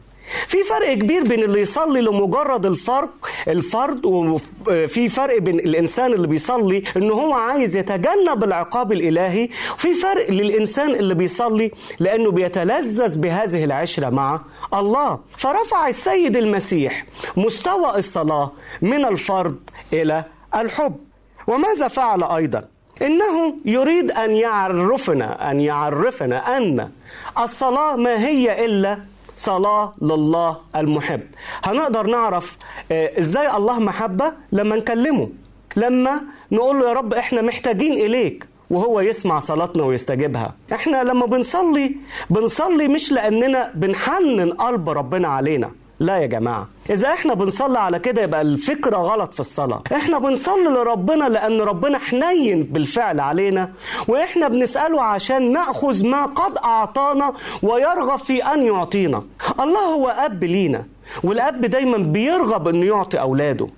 في 0.49 0.63
فرق 0.63 0.95
كبير 0.95 1.23
بين 1.25 1.43
اللي 1.43 1.61
يصلي 1.61 2.01
لمجرد 2.01 2.67
الفرق 2.67 3.11
الفرد 3.49 4.05
وفي 4.07 5.09
فرق 5.09 5.39
بين 5.39 5.59
الإنسان 5.59 6.13
اللي 6.13 6.27
بيصلي 6.27 6.83
ان 6.97 7.11
هو 7.11 7.33
عايز 7.33 7.77
يتجنب 7.77 8.45
العقاب 8.45 8.93
الإلهي 8.93 9.49
وفي 9.75 9.95
فرق 9.95 10.31
للإنسان 10.31 10.95
اللي 10.95 11.15
بيصلي 11.15 11.71
لأنه 11.99 12.31
بيتلذذ 12.31 13.19
بهذه 13.19 13.65
العشرة 13.65 14.09
مع 14.11 14.41
الله. 14.75 15.19
فرفع 15.37 15.89
السيد 15.89 16.37
المسيح 16.37 17.07
مستوى 17.37 17.97
الصلاة 17.97 18.51
من 18.83 19.05
الفرد 19.05 19.71
إلى 19.93 20.25
الحب. 20.55 20.97
وماذا 21.47 21.89
فعل 21.89 22.23
أيضا؟ 22.23 22.65
إنه 23.03 23.55
يريد 23.65 24.11
أن 24.11 24.31
يعرفنا 24.31 25.51
أن 25.51 25.61
يعرفنا 25.61 26.57
أن 26.57 26.91
الصلاة 27.39 27.97
ما 27.97 28.27
هي 28.27 28.65
إلا 28.65 28.99
صلاة 29.39 29.95
لله 30.03 30.57
المحب. 30.77 31.21
هنقدر 31.65 32.07
نعرف 32.07 32.57
آه، 32.93 33.19
إزاي 33.19 33.57
الله 33.57 33.79
محبة؟ 33.79 34.33
لما 34.53 34.77
نكلمه. 34.77 35.29
لما 35.77 36.21
نقول 36.53 36.81
له 36.81 36.89
يا 36.89 36.93
رب 36.93 37.15
إحنا 37.15 37.43
محتاجين 37.43 37.93
إليك 37.93 38.49
وهو 38.71 39.01
يسمع 39.01 39.39
صلاتنا 39.39 39.83
ويستجيبها. 39.83 40.55
إحنا 40.73 41.03
لما 41.05 41.27
بنصلي 41.27 41.97
بنصلي 42.31 42.89
مش 42.89 43.13
لأننا 43.13 43.73
بنحنن 43.75 44.51
قلب 44.53 44.91
ربنا 44.91 45.29
علينا. 45.29 45.71
لا 46.01 46.17
يا 46.19 46.27
جماعة 46.27 46.69
إذا 46.91 47.09
إحنا 47.09 47.35
بنصلي 47.35 47.79
على 47.79 47.99
كده 47.99 48.23
يبقى 48.23 48.41
الفكرة 48.41 48.97
غلط 48.97 49.35
في 49.35 49.41
الصلاة. 49.41 49.83
إحنا 49.93 50.19
بنصلي 50.19 50.65
لربنا 50.69 51.25
لأن 51.25 51.61
ربنا 51.61 51.99
حنين 51.99 52.63
بالفعل 52.63 53.21
علينا 53.21 53.73
وإحنا 54.09 54.49
بنسأله 54.49 55.03
عشان 55.03 55.53
نأخذ 55.53 56.07
ما 56.07 56.27
قد 56.27 56.59
أعطانا 56.65 57.33
ويرغب 57.63 58.19
في 58.19 58.45
أن 58.45 58.67
يعطينا. 58.67 59.23
الله 59.61 59.81
هو 59.81 60.09
أب 60.09 60.45
لينا 60.45 60.85
والأب 61.25 61.61
دايما 61.61 61.99
بيرغب 61.99 62.69
أنه 62.69 62.87
يعطي 62.87 63.21
أولاده. 63.21 63.69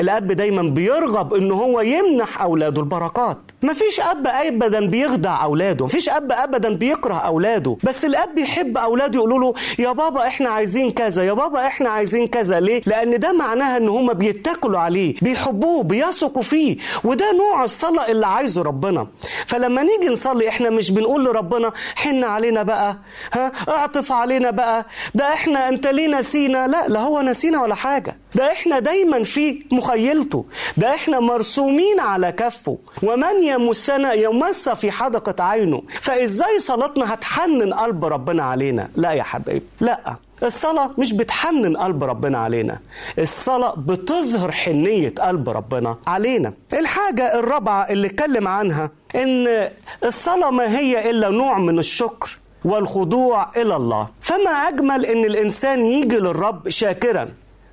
الأب 0.00 0.32
دايما 0.32 0.62
بيرغب 0.62 1.34
إن 1.34 1.52
هو 1.52 1.80
يمنح 1.80 2.42
أولاده 2.42 2.80
البركات. 2.82 3.38
مفيش 3.62 4.00
أب 4.00 4.26
ابدا 4.26 4.86
بيخدع 4.86 5.44
أولاده 5.44 5.84
مفيش 5.84 6.08
أب 6.08 6.32
ابدا 6.32 6.74
بيكره 6.76 7.14
أولاده. 7.14 7.76
بس 7.82 8.04
الأب 8.04 8.34
بيحب 8.34 8.78
أولاده 8.78 9.14
يقولوا 9.18 9.38
له 9.38 9.54
يا 9.78 9.92
بابا 9.92 10.26
إحنا 10.26 10.50
عايزين 10.50 10.90
كذا 10.90 11.24
يا 11.24 11.32
بابا 11.32 11.66
إحنا 11.66 11.88
عايزين 11.90 12.26
كذا. 12.26 12.60
ليه؟ 12.60 12.82
لأن 12.86 13.18
ده 13.18 13.32
معناها 13.32 13.76
إن 13.76 13.88
هم 13.88 14.12
بيتكلوا 14.12 14.78
عليه 14.78 15.14
بيحبوه 15.22 15.82
بيثقوا 15.82 16.42
فيه. 16.42 16.76
وده 17.04 17.32
نوع 17.32 17.64
الصلاة 17.64 18.08
اللي 18.10 18.26
عايزه 18.26 18.62
ربنا. 18.62 19.06
فلما 19.46 19.82
نيجي 19.82 20.06
نصلي 20.12 20.48
إحنا 20.48 20.70
مش 20.70 20.90
بنقول 20.90 21.24
لربنا 21.24 21.72
حن 21.96 22.24
علينا 22.24 22.62
بقى 22.62 22.96
ها 23.32 23.52
اعطف 23.68 24.12
علينا 24.12 24.50
بقى 24.50 24.86
ده 25.14 25.32
إحنا 25.32 25.68
أنت 25.68 25.86
ليه 25.86 26.08
نسينا؟ 26.08 26.66
لا 26.66 26.88
لا 26.88 27.00
هو 27.00 27.20
نسينا 27.22 27.62
ولا 27.62 27.74
حاجة. 27.74 28.16
ده 28.34 28.52
إحنا 28.52 28.78
دايما 28.78 29.22
في 29.24 29.66
مخيلته. 29.72 30.44
ده 30.76 30.94
إحنا 30.94 31.20
مرسومين 31.20 32.00
على 32.00 32.32
كفه. 32.32 32.78
ومن 33.02 33.42
يمسنا 33.44 34.12
يمس 34.12 34.68
في 34.68 34.90
حدقة 34.90 35.44
عينه 35.44 35.82
فإزاي 36.02 36.58
صلاتنا 36.58 37.14
هتحنن 37.14 37.74
قلب 37.74 38.04
ربنا 38.04 38.42
علينا؟ 38.42 38.90
لا 38.96 39.12
يا 39.12 39.22
حبيبي 39.22 39.62
لا. 39.80 40.16
الصلاة 40.42 40.90
مش 40.98 41.12
بتحنن 41.12 41.76
قلب 41.76 42.04
ربنا 42.04 42.38
علينا. 42.38 42.78
الصلاة 43.18 43.74
بتظهر 43.76 44.52
حنية 44.52 45.14
قلب 45.20 45.48
ربنا 45.48 45.96
علينا. 46.06 46.52
الحاجة 46.72 47.38
الرابعة 47.38 47.82
اللي 47.90 48.06
اتكلم 48.06 48.48
عنها 48.48 48.90
إن 49.14 49.68
الصلاة 50.04 50.50
ما 50.50 50.78
هي 50.78 51.10
إلا 51.10 51.30
نوع 51.30 51.58
من 51.58 51.78
الشكر 51.78 52.38
والخضوع 52.64 53.50
إلى 53.56 53.76
الله. 53.76 54.08
فما 54.20 54.50
أجمل 54.50 55.06
إن 55.06 55.24
الإنسان 55.24 55.84
يجي 55.84 56.16
للرب 56.16 56.68
شاكرا. 56.68 57.28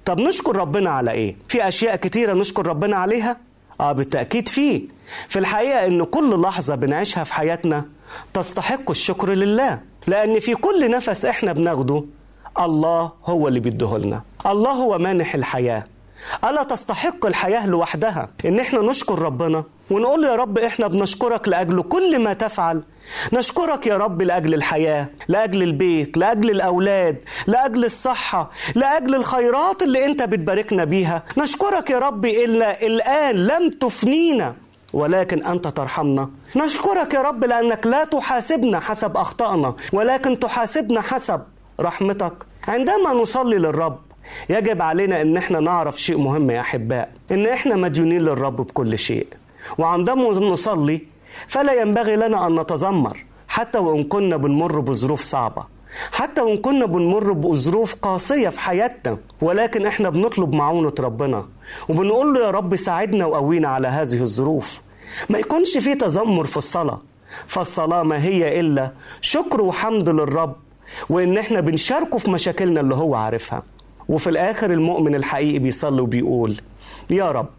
طب 0.06 0.20
نشكر 0.20 0.56
ربنا 0.56 0.90
على 0.90 1.12
إيه؟ 1.12 1.36
في 1.48 1.68
أشياء 1.68 1.96
كتيرة 1.96 2.34
نشكر 2.34 2.68
ربنا 2.68 2.96
عليها؟ 2.96 3.38
آه 3.80 3.92
بالتأكيد 3.92 4.48
فيه 4.48 4.82
في 5.30 5.40
الحقيقة 5.40 5.86
إن 5.86 6.04
كل 6.04 6.42
لحظة 6.42 6.76
بنعيشها 6.76 7.24
في 7.24 7.34
حياتنا 7.34 7.86
تستحق 8.34 8.90
الشكر 8.90 9.30
لله 9.34 9.80
لأن 10.08 10.40
في 10.40 10.56
كل 10.56 10.92
نفس 10.92 11.26
إحنا 11.26 11.54
بناخده 11.54 12.04
الله 12.60 13.12
هو 13.26 13.48
اللي 13.48 13.60
بيديهولنا 13.60 14.22
الله 14.46 14.72
هو 14.72 14.98
مانح 14.98 15.36
الحياة. 15.36 15.84
ألا 16.44 16.64
تستحق 16.64 17.26
الحياة 17.26 17.68
لوحدها؟ 17.68 18.30
إن 18.46 18.60
إحنا 18.60 18.80
نشكر 18.80 19.20
ربنا 19.20 19.64
ونقول 19.90 20.24
يا 20.24 20.36
رب 20.36 20.58
إحنا 20.58 20.88
بنشكرك 20.88 21.48
لأجل 21.48 21.82
كل 21.82 22.20
ما 22.24 22.34
تفعل. 22.34 22.84
نشكرك 23.34 23.88
يا 23.88 23.98
رب 23.98 24.22
لأجل 24.22 24.54
الحياة 24.54 25.08
لأجل 25.28 25.64
البيت 25.64 26.18
لأجل 26.18 26.50
الأولاد 26.50 27.24
لأجل 27.48 27.86
الصحة 27.86 28.52
لأجل 28.76 29.16
الخيرات 29.16 29.84
اللي 29.84 30.06
أنت 30.06 30.24
بتباركنا 30.24 30.84
بيها. 30.84 31.24
نشكرك 31.38 31.90
يا 31.90 32.00
رب 32.00 32.26
إلا 32.26 32.86
الآن 32.88 33.36
لم 33.36 33.70
تفنينا 33.70 34.56
ولكن 34.94 35.46
أنت 35.46 35.68
ترحمنا. 35.68 36.30
نشكرك 36.56 37.14
يا 37.14 37.22
رب 37.22 37.44
لأنك 37.44 37.88
لا 37.88 38.04
تحاسبنا 38.04 38.80
حسب 38.80 39.18
أخطائنا 39.18 39.76
ولكن 39.94 40.40
تحاسبنا 40.40 41.02
حسب 41.02 41.42
رحمتك. 41.80 42.46
عندما 42.68 43.14
نصلي 43.14 43.58
للرب 43.58 44.00
يجب 44.50 44.82
علينا 44.82 45.22
إن 45.22 45.38
إحنا 45.38 45.60
نعرف 45.60 46.02
شيء 46.02 46.18
مهم 46.18 46.52
يا 46.52 46.60
أحباء 46.60 47.12
إن 47.32 47.46
إحنا 47.48 47.76
مديونين 47.76 48.22
للرب 48.22 48.56
بكل 48.56 48.98
شيء. 48.98 49.28
وعندما 49.78 50.30
نصلي 50.30 51.02
فلا 51.48 51.74
ينبغي 51.82 52.16
لنا 52.16 52.48
أن 52.48 52.60
نتذمر 52.60 53.26
حتى 53.48 53.78
وإن 53.78 54.04
كنا 54.04 54.38
بنمر 54.38 54.80
بظروف 54.80 55.22
صعبة. 55.22 55.64
حتى 56.12 56.42
وإن 56.42 56.58
كنا 56.58 56.86
بنمر 56.86 57.32
بظروف 57.34 57.96
قاسية 57.96 58.50
في 58.50 58.60
حياتنا 58.60 59.18
ولكن 59.42 59.86
إحنا 59.86 60.10
بنطلب 60.10 60.54
معونة 60.56 60.94
ربنا. 61.00 61.46
وبنقول 61.90 62.34
له 62.34 62.46
يا 62.46 62.52
رب 62.52 62.76
ساعدنا 62.76 63.26
وقوينا 63.26 63.68
على 63.68 63.88
هذه 63.88 64.22
الظروف. 64.22 64.82
ما 65.30 65.40
يكونش 65.40 65.78
في 65.78 65.96
تذمر 65.96 66.46
في 66.46 66.58
الصلاة. 66.58 67.02
فالصلاة 67.48 68.04
ما 68.04 68.24
هي 68.24 68.60
إلا 68.60 68.92
شكر 69.22 69.62
وحمد 69.62 70.10
للرب 70.10 70.56
وإن 71.10 71.38
إحنا 71.38 71.60
بنشاركه 71.60 72.18
في 72.18 72.32
مشاكلنا 72.32 72.82
اللي 72.82 72.96
هو 72.96 73.16
عارفها. 73.16 73.64
وفي 74.10 74.30
الآخر 74.30 74.72
المؤمن 74.72 75.16
الحقيقي 75.16 75.60
بيصلي 75.60 76.02
وبيقول 76.02 76.62
يا 77.10 77.32
رب 77.32 77.50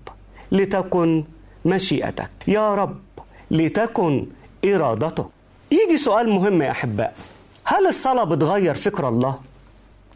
لتكن 0.53 1.25
مشيئتك 1.65 2.31
يا 2.49 2.75
رب 2.75 2.97
لتكن 3.51 4.27
إرادتك. 4.65 5.27
يجي 5.71 5.97
سؤال 5.97 6.29
مهم 6.29 6.63
يا 6.63 6.71
أحباء 6.71 7.15
هل 7.65 7.87
الصلاة 7.87 8.25
بتغير 8.25 8.75
فكر 8.75 9.09
الله؟ 9.09 9.35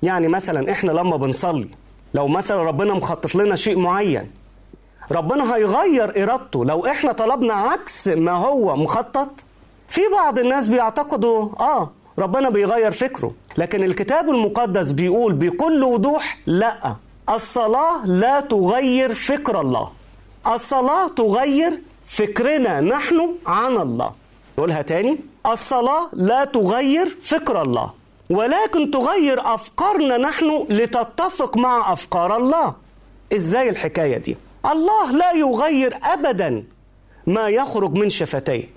يعني 0.02 0.28
مثلا 0.28 0.72
إحنا 0.72 0.92
لما 0.92 1.16
بنصلي 1.16 1.68
لو 2.14 2.28
مثلا 2.28 2.62
ربنا 2.62 2.94
مخطط 2.94 3.34
لنا 3.34 3.54
شيء 3.56 3.78
معين 3.78 4.30
ربنا 5.12 5.54
هيغير 5.56 6.22
إرادته. 6.22 6.64
لو 6.64 6.86
إحنا 6.86 7.12
طلبنا 7.12 7.54
عكس 7.54 8.08
ما 8.08 8.32
هو 8.32 8.76
مخطط 8.76 9.28
في 9.88 10.00
بعض 10.12 10.38
الناس 10.38 10.68
بيعتقدوا 10.68 11.48
آه 11.60 11.90
ربنا 12.18 12.50
بيغير 12.50 12.90
فكره. 12.90 13.32
لكن 13.58 13.82
الكتاب 13.82 14.30
المقدس 14.30 14.90
بيقول 14.90 15.32
بكل 15.32 15.84
وضوح 15.84 16.38
لا 16.46 16.96
الصلاة 17.30 18.06
لا 18.06 18.40
تغير 18.40 19.14
فكر 19.14 19.60
الله. 19.60 19.90
الصلاة 20.46 21.08
تغير 21.08 21.80
فكرنا 22.06 22.80
نحن 22.80 23.34
عن 23.46 23.76
الله. 23.76 24.12
نقولها 24.58 24.82
تاني 24.82 25.18
الصلاة 25.46 26.08
لا 26.12 26.44
تغير 26.44 27.16
فكر 27.22 27.62
الله 27.62 27.90
ولكن 28.30 28.90
تغير 28.90 29.54
أفكارنا 29.54 30.16
نحن 30.16 30.66
لتتفق 30.70 31.56
مع 31.56 31.92
أفكار 31.92 32.36
الله. 32.36 32.74
إزاي 33.32 33.68
الحكاية 33.68 34.16
دي؟ 34.16 34.36
الله 34.72 35.12
لا 35.12 35.32
يغير 35.32 35.98
أبدا 36.02 36.64
ما 37.26 37.48
يخرج 37.48 37.92
من 37.92 38.08
شفتيه. 38.10 38.70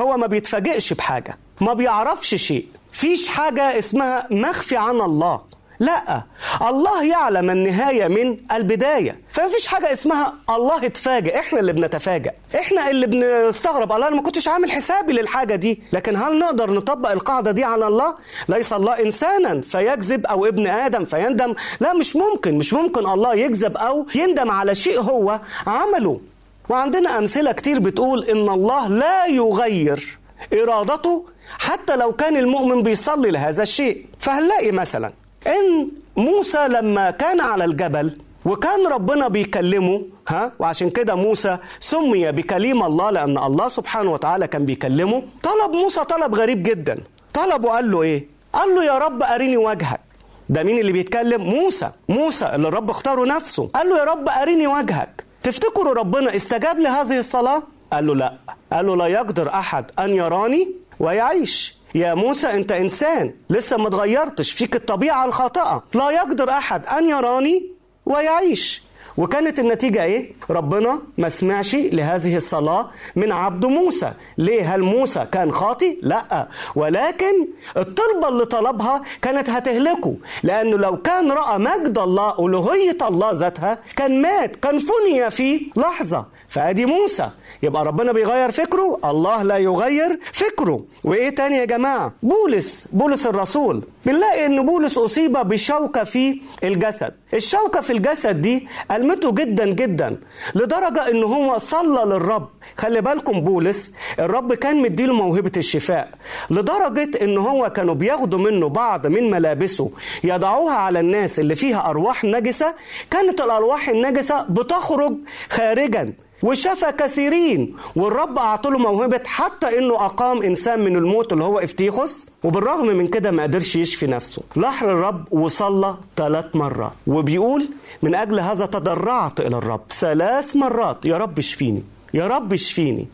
هو 0.00 0.16
ما 0.16 0.26
بيتفاجئش 0.26 0.92
بحاجة 0.92 1.38
ما 1.60 1.72
بيعرفش 1.74 2.34
شيء. 2.34 2.66
فيش 2.94 3.28
حاجة 3.28 3.78
اسمها 3.78 4.26
مخفي 4.30 4.76
عن 4.76 5.00
الله. 5.00 5.40
لا 5.78 6.22
الله 6.68 7.04
يعلم 7.04 7.50
النهاية 7.50 8.08
من 8.08 8.36
البداية. 8.52 9.20
فمفيش 9.32 9.66
حاجة 9.66 9.92
اسمها 9.92 10.34
الله 10.50 10.86
اتفاجئ 10.86 11.38
إحنا 11.38 11.60
اللي 11.60 11.72
بنتفاجئ. 11.72 12.30
إحنا 12.54 12.90
اللي 12.90 13.06
بنستغرب 13.06 13.92
الله 13.92 14.08
أنا 14.08 14.16
ما 14.16 14.22
كنتش 14.22 14.48
عامل 14.48 14.70
حسابي 14.70 15.12
للحاجة 15.12 15.54
دي. 15.54 15.82
لكن 15.92 16.16
هل 16.16 16.38
نقدر 16.38 16.70
نطبق 16.70 17.10
القاعدة 17.10 17.50
دي 17.50 17.64
على 17.64 17.86
الله؟ 17.86 18.14
ليس 18.48 18.72
الله 18.72 19.02
انسانا 19.02 19.60
فيكذب 19.60 20.26
أو 20.26 20.46
ابن 20.46 20.66
آدم 20.66 21.04
فيندم. 21.04 21.54
لا 21.80 21.92
مش 21.92 22.16
ممكن 22.16 22.58
مش 22.58 22.72
ممكن 22.72 23.06
الله 23.06 23.34
يكذب 23.34 23.76
أو 23.76 24.06
يندم 24.14 24.50
على 24.50 24.74
شيء 24.74 25.00
هو 25.00 25.40
عمله. 25.66 26.20
وعندنا 26.68 27.18
أمثلة 27.18 27.52
كتير 27.52 27.78
بتقول 27.78 28.24
إن 28.24 28.48
الله 28.48 28.88
لا 28.88 29.26
يغير. 29.26 30.18
إرادته 30.52 31.26
حتى 31.58 31.96
لو 31.96 32.12
كان 32.12 32.36
المؤمن 32.36 32.82
بيصلي 32.82 33.30
لهذا 33.30 33.62
الشيء. 33.62 34.06
فهنلاقي 34.18 34.72
مثلا 34.72 35.12
إن 35.46 35.86
موسى 36.16 36.68
لما 36.68 37.10
كان 37.10 37.40
على 37.40 37.64
الجبل 37.64 38.18
وكان 38.44 38.86
ربنا 38.86 39.28
بيكلمه 39.28 40.02
ها؟ 40.28 40.52
وعشان 40.58 40.90
كده 40.90 41.14
موسى 41.14 41.58
سمي 41.80 42.32
بكليم 42.32 42.82
الله 42.82 43.10
لأن 43.10 43.38
الله 43.38 43.68
سبحانه 43.68 44.12
وتعالى 44.12 44.46
كان 44.46 44.64
بيكلمه. 44.64 45.22
طلب 45.42 45.70
موسى 45.72 46.04
طلب 46.04 46.34
غريب 46.34 46.62
جدا. 46.62 46.98
طلبه 47.34 47.68
قال 47.68 47.90
له 47.90 48.02
إيه؟ 48.02 48.26
قال 48.52 48.74
له 48.74 48.84
يا 48.84 48.98
رب 48.98 49.22
اريني 49.22 49.56
وجهك. 49.56 50.00
ده 50.48 50.62
مين 50.62 50.78
اللي 50.78 50.92
بيتكلم؟ 50.92 51.42
موسى. 51.42 51.90
موسى 52.08 52.44
اللي 52.54 52.68
الرب 52.68 52.90
اختاره 52.90 53.24
نفسه. 53.24 53.70
قال 53.74 53.88
له 53.88 53.98
يا 53.98 54.04
رب 54.04 54.28
اريني 54.28 54.66
وجهك. 54.66 55.24
تفتكروا 55.42 55.94
ربنا 55.94 56.36
استجاب 56.36 56.78
لهذه 56.78 57.18
الصلاة؟ 57.18 57.62
قال 57.94 58.06
له 58.06 58.14
لا. 58.14 58.34
قال 58.72 58.86
له 58.86 58.96
لا 58.96 59.06
يقدر 59.06 59.48
أحد 59.48 59.90
أن 59.98 60.10
يراني 60.10 60.70
ويعيش. 61.00 61.76
يا 61.94 62.14
موسى 62.14 62.46
أنت 62.46 62.72
إنسان. 62.72 63.32
لسه 63.50 63.76
ما 63.76 63.88
اتغيرتش 63.88 64.52
فيك 64.52 64.76
الطبيعة 64.76 65.24
الخاطئة. 65.24 65.82
لا 65.94 66.10
يقدر 66.10 66.50
أحد 66.50 66.86
أن 66.86 67.08
يراني 67.08 67.66
ويعيش. 68.06 68.82
وكانت 69.16 69.58
النتيجة 69.58 70.04
إيه؟ 70.04 70.32
ربنا 70.50 70.98
ما 71.18 71.28
سمعش 71.28 71.74
لهذه 71.74 72.36
الصلاة 72.36 72.90
من 73.16 73.32
عبد 73.32 73.66
موسى. 73.66 74.12
ليه؟ 74.38 74.74
هل 74.74 74.82
موسى 74.82 75.26
كان 75.32 75.52
خاطي؟ 75.52 75.98
لا. 76.02 76.48
ولكن 76.74 77.46
الطلبة 77.76 78.28
اللي 78.28 78.44
طلبها 78.44 79.02
كانت 79.22 79.50
هتهلكه. 79.50 80.16
لأنه 80.42 80.76
لو 80.76 80.96
كان 80.96 81.32
رأى 81.32 81.58
مجد 81.58 81.98
الله 81.98 82.46
ألوهية 82.46 82.98
الله 83.02 83.32
ذاتها 83.32 83.78
كان 83.96 84.22
مات 84.22 84.56
كان 84.56 84.78
فني 84.78 85.30
في 85.30 85.70
لحظة. 85.76 86.24
فأدي 86.54 86.86
موسى. 86.86 87.30
يبقى 87.62 87.84
ربنا 87.84 88.12
بيغير 88.12 88.50
فكره 88.50 88.98
الله 89.04 89.42
لا 89.42 89.56
يغير 89.56 90.20
فكره. 90.32 90.84
وإيه 91.04 91.30
تاني 91.30 91.56
يا 91.56 91.64
جماعة؟ 91.64 92.12
بولس 92.22 92.88
بولس 92.92 93.26
الرسول. 93.26 93.82
بنلاقي 94.06 94.46
إن 94.46 94.66
بولس 94.66 94.98
أصيب 94.98 95.32
بشوكة 95.32 96.04
في 96.04 96.40
الجسد. 96.64 97.14
الشوكة 97.34 97.80
في 97.80 97.92
الجسد 97.92 98.40
دي 98.40 98.68
ألمته 98.90 99.32
جدا 99.32 99.66
جدا 99.66 100.20
لدرجة 100.54 101.08
إن 101.10 101.22
هو 101.24 101.58
صلى 101.58 102.04
للرب. 102.04 102.48
خلي 102.78 103.00
بالكم 103.00 103.40
بولس 103.40 103.94
الرب 104.18 104.54
كان 104.54 104.82
مديله 104.82 105.14
موهبة 105.14 105.52
الشفاء 105.56 106.08
لدرجة 106.50 107.10
إن 107.22 107.38
هو 107.38 107.70
كانوا 107.70 107.94
بياخدوا 107.94 108.38
منه 108.38 108.68
بعض 108.68 109.06
من 109.06 109.30
ملابسه 109.30 109.90
يضعوها 110.24 110.74
على 110.74 111.00
الناس 111.00 111.40
اللي 111.40 111.54
فيها 111.54 111.90
أرواح 111.90 112.24
نجسة. 112.24 112.74
كانت 113.10 113.40
الأرواح 113.40 113.88
النجسة 113.88 114.42
بتخرج 114.48 115.14
خارجا 115.50 116.12
وشفى 116.42 116.92
كثيرين 116.92 117.76
والرب 117.96 118.38
اعطى 118.38 118.70
له 118.70 118.78
موهبة 118.78 119.20
حتى 119.26 119.78
إنه 119.78 119.94
أقام 119.94 120.42
إنسان 120.42 120.84
من 120.84 120.96
الموت 120.96 121.32
اللي 121.32 121.44
هو 121.44 121.58
افتيخوس 121.58 122.26
وبالرغم 122.44 122.86
من 122.86 123.06
كده 123.06 123.30
ما 123.30 123.42
قدرش 123.42 123.76
يشفي 123.76 124.06
نفسه. 124.06 124.42
لحر 124.56 124.90
الرب 124.90 125.32
وصلى 125.32 125.96
ثلاث 126.16 126.56
مرات. 126.56 126.92
وبيقول 127.06 127.68
من 128.02 128.14
أجل 128.14 128.40
هذا 128.40 128.66
تضرعت 128.66 129.40
إلى 129.40 129.56
الرب. 129.56 129.80
ثلاث 129.90 130.56
مرات. 130.56 131.06
يا 131.06 131.18
رب 131.18 131.38
اشفيني. 131.38 131.82
يا 132.14 132.26
رب 132.26 132.52
اشفيني. 132.52 133.06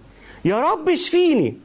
يا 0.45 0.61
رب 0.61 0.89
اشفيني. 0.89 1.57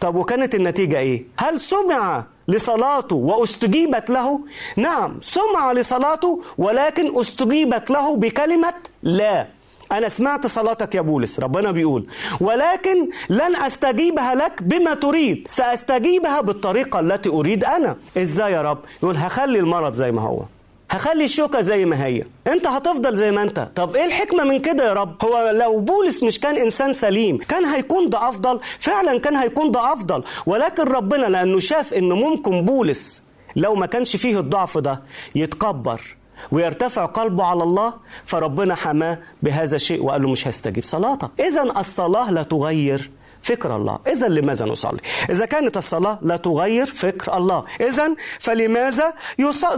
طب 0.00 0.14
وكانت 0.14 0.54
النتيجة 0.54 0.98
إيه؟ 0.98 1.24
هل 1.38 1.60
سمع 1.60 2.24
لصلاته 2.48 3.16
واستجيبت 3.16 4.10
له؟ 4.10 4.40
نعم 4.76 5.18
سمع 5.20 5.72
لصلاته 5.72 6.42
ولكن 6.58 7.18
استجيبت 7.18 7.90
له 7.90 8.16
بكلمة 8.16 8.74
لا. 9.02 9.46
أنا 9.92 10.08
سمعت 10.08 10.46
صلاتك 10.46 10.94
يا 10.94 11.00
بولس 11.00 11.40
ربنا 11.40 11.70
بيقول 11.70 12.06
ولكن 12.40 13.08
لن 13.30 13.56
أستجيبها 13.56 14.34
لك 14.34 14.62
بما 14.62 14.94
تريد 14.94 15.46
سأستجيبها 15.50 16.40
بالطريقة 16.40 17.00
التي 17.00 17.28
أريد 17.28 17.64
أنا. 17.64 17.96
إزاي 18.18 18.52
يا 18.52 18.62
رب؟ 18.62 18.78
يقول 19.02 19.16
هخلي 19.16 19.58
المرض 19.58 19.92
زي 19.92 20.12
ما 20.12 20.22
هو 20.22 20.42
هخلي 20.90 21.24
الشوكة 21.24 21.60
زي 21.60 21.84
ما 21.84 22.04
هي. 22.06 22.24
أنت 22.46 22.66
هتفضل 22.66 23.16
زي 23.16 23.30
ما 23.30 23.42
أنت. 23.42 23.68
طب 23.74 23.96
إيه 23.96 24.04
الحكمة 24.04 24.44
من 24.44 24.58
كده 24.58 24.88
يا 24.88 24.92
رب؟ 24.92 25.24
هو 25.24 25.50
لو 25.54 25.80
بولس 25.80 26.22
مش 26.22 26.40
كان 26.40 26.56
إنسان 26.56 26.92
سليم 26.92 27.38
كان 27.38 27.64
هيكون 27.64 28.08
ده 28.10 28.28
أفضل؟ 28.28 28.60
فعلا 28.78 29.18
كان 29.20 29.36
هيكون 29.36 29.70
ده 29.70 29.92
أفضل. 29.92 30.22
ولكن 30.46 30.82
ربنا 30.82 31.26
لأنه 31.26 31.58
شاف 31.58 31.94
إنه 31.94 32.14
ممكن 32.16 32.62
بولس 32.64 33.22
لو 33.56 33.74
ما 33.74 33.86
كانش 33.86 34.16
فيه 34.16 34.38
الضعف 34.40 34.78
ده 34.78 35.02
يتكبر 35.34 36.00
ويرتفع 36.50 37.04
قلبه 37.04 37.44
على 37.44 37.62
الله 37.62 37.94
فربنا 38.24 38.74
حماه 38.74 39.18
بهذا 39.42 39.76
الشيء 39.76 40.02
وقال 40.04 40.22
له 40.22 40.30
مش 40.30 40.48
هستجيب 40.48 40.84
صلاتك. 40.84 41.30
اذا 41.40 41.62
الصلاة 41.62 42.30
لا 42.30 42.42
تغير 42.42 43.10
فكر 43.42 43.76
الله. 43.76 43.98
إذا 44.06 44.28
لماذا 44.28 44.64
نصلي؟ 44.64 44.98
إذا 45.30 45.46
كانت 45.46 45.76
الصلاة 45.76 46.18
لا 46.22 46.36
تغير 46.36 46.86
فكر 46.86 47.36
الله. 47.36 47.64
إذا 47.80 48.14
فلماذا 48.40 49.12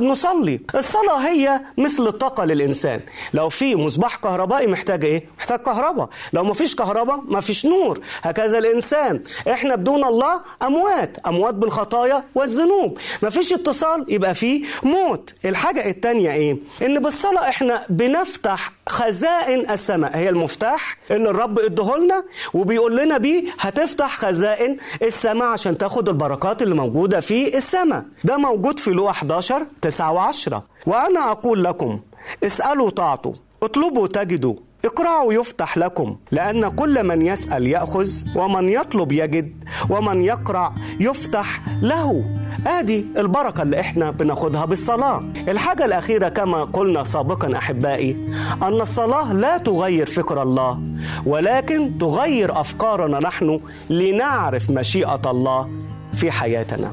نصلي؟ 0.00 0.61
الصلاة 0.74 1.29
هي 1.29 1.61
مثل 1.79 2.07
الطاقة 2.07 2.44
للإنسان. 2.44 3.00
لو 3.35 3.48
في 3.48 3.77
مصباح 3.77 4.16
كهربائي 4.16 4.66
محتاج 4.66 5.05
إيه؟ 5.05 5.29
محتاج 5.38 5.59
كهرباء. 5.59 6.09
لو 6.33 6.44
ما 6.44 6.55
فيش 6.55 6.74
كهرباء 6.74 7.20
ما 7.29 7.40
فيش 7.40 7.66
نور. 7.66 8.00
هكذا 8.22 8.59
الإنسان. 8.59 9.22
إحنا 9.50 9.74
بدون 9.74 10.05
الله 10.05 10.40
أموات. 10.62 11.16
أموات 11.27 11.55
بالخطايا 11.55 12.24
والذنوب. 12.35 12.98
ما 13.22 13.31
فيش 13.31 13.53
اتصال 13.53 14.05
يبقى 14.09 14.35
في 14.35 14.64
موت. 14.83 15.35
الحاجة 15.44 15.90
التانية 15.90 16.33
إيه؟ 16.33 16.57
إن 16.83 17.00
بالصلاة 17.00 17.48
إحنا 17.48 17.87
بنفتح 17.88 18.72
خزائن 18.88 19.70
السماء. 19.70 20.16
هي 20.16 20.29
المفتاح 20.29 20.96
اللي 21.11 21.31
الرب 21.31 21.59
ادهولنا 21.59 22.24
وبيقول 22.55 22.96
لنا 22.96 23.18
بيه 23.18 23.54
هتفتح 23.61 24.17
خزائن 24.19 24.77
السماء 25.03 25.49
عشان 25.49 25.79
تاخد 25.79 26.09
البركات 26.09 26.62
اللي 26.62 26.75
موجودة 26.75 27.21
في 27.21 27.57
السماء. 27.57 28.05
ده 28.25 28.37
موجود 28.37 28.79
في 28.79 28.90
لوح 28.90 29.11
11 29.17 29.67
9 29.83 30.33
و10 30.33 30.55
وأنا 30.87 31.31
أقول 31.31 31.64
لكم 31.64 32.01
اسألوا 32.45 32.90
تعطوا 32.90 33.33
اطلبوا 33.62 34.07
تجدوا 34.07 34.55
اقرعوا 34.85 35.33
يفتح 35.33 35.79
لكم. 35.79 36.17
لأن 36.31 36.69
كل 36.69 37.05
من 37.05 37.23
يسأل 37.23 37.67
يأخذ 37.67 38.09
ومن 38.37 38.69
يطلب 38.69 39.12
يجد 39.12 39.64
ومن 39.90 40.23
يقرع 40.25 40.75
يفتح 41.01 41.61
له. 41.83 42.25
ادي 42.66 43.07
البركة 43.16 43.62
اللي 43.62 43.81
إحنا 43.81 44.11
بناخدها 44.11 44.64
بالصلاة. 44.64 45.22
الحاجة 45.48 45.85
الأخيرة 45.85 46.29
كما 46.29 46.64
قلنا 46.64 47.05
سابقا 47.05 47.57
أحبائي 47.57 48.33
أن 48.62 48.81
الصلاة 48.81 49.33
لا 49.33 49.59
تغير 49.59 50.07
فكر 50.07 50.42
الله 50.42 50.81
ولكن 51.27 51.98
تغير 51.98 52.61
أفكارنا 52.61 53.18
نحن 53.18 53.61
لنعرف 53.90 54.70
مشيئة 54.70 55.20
الله 55.27 55.70
في 56.14 56.31
حياتنا. 56.31 56.92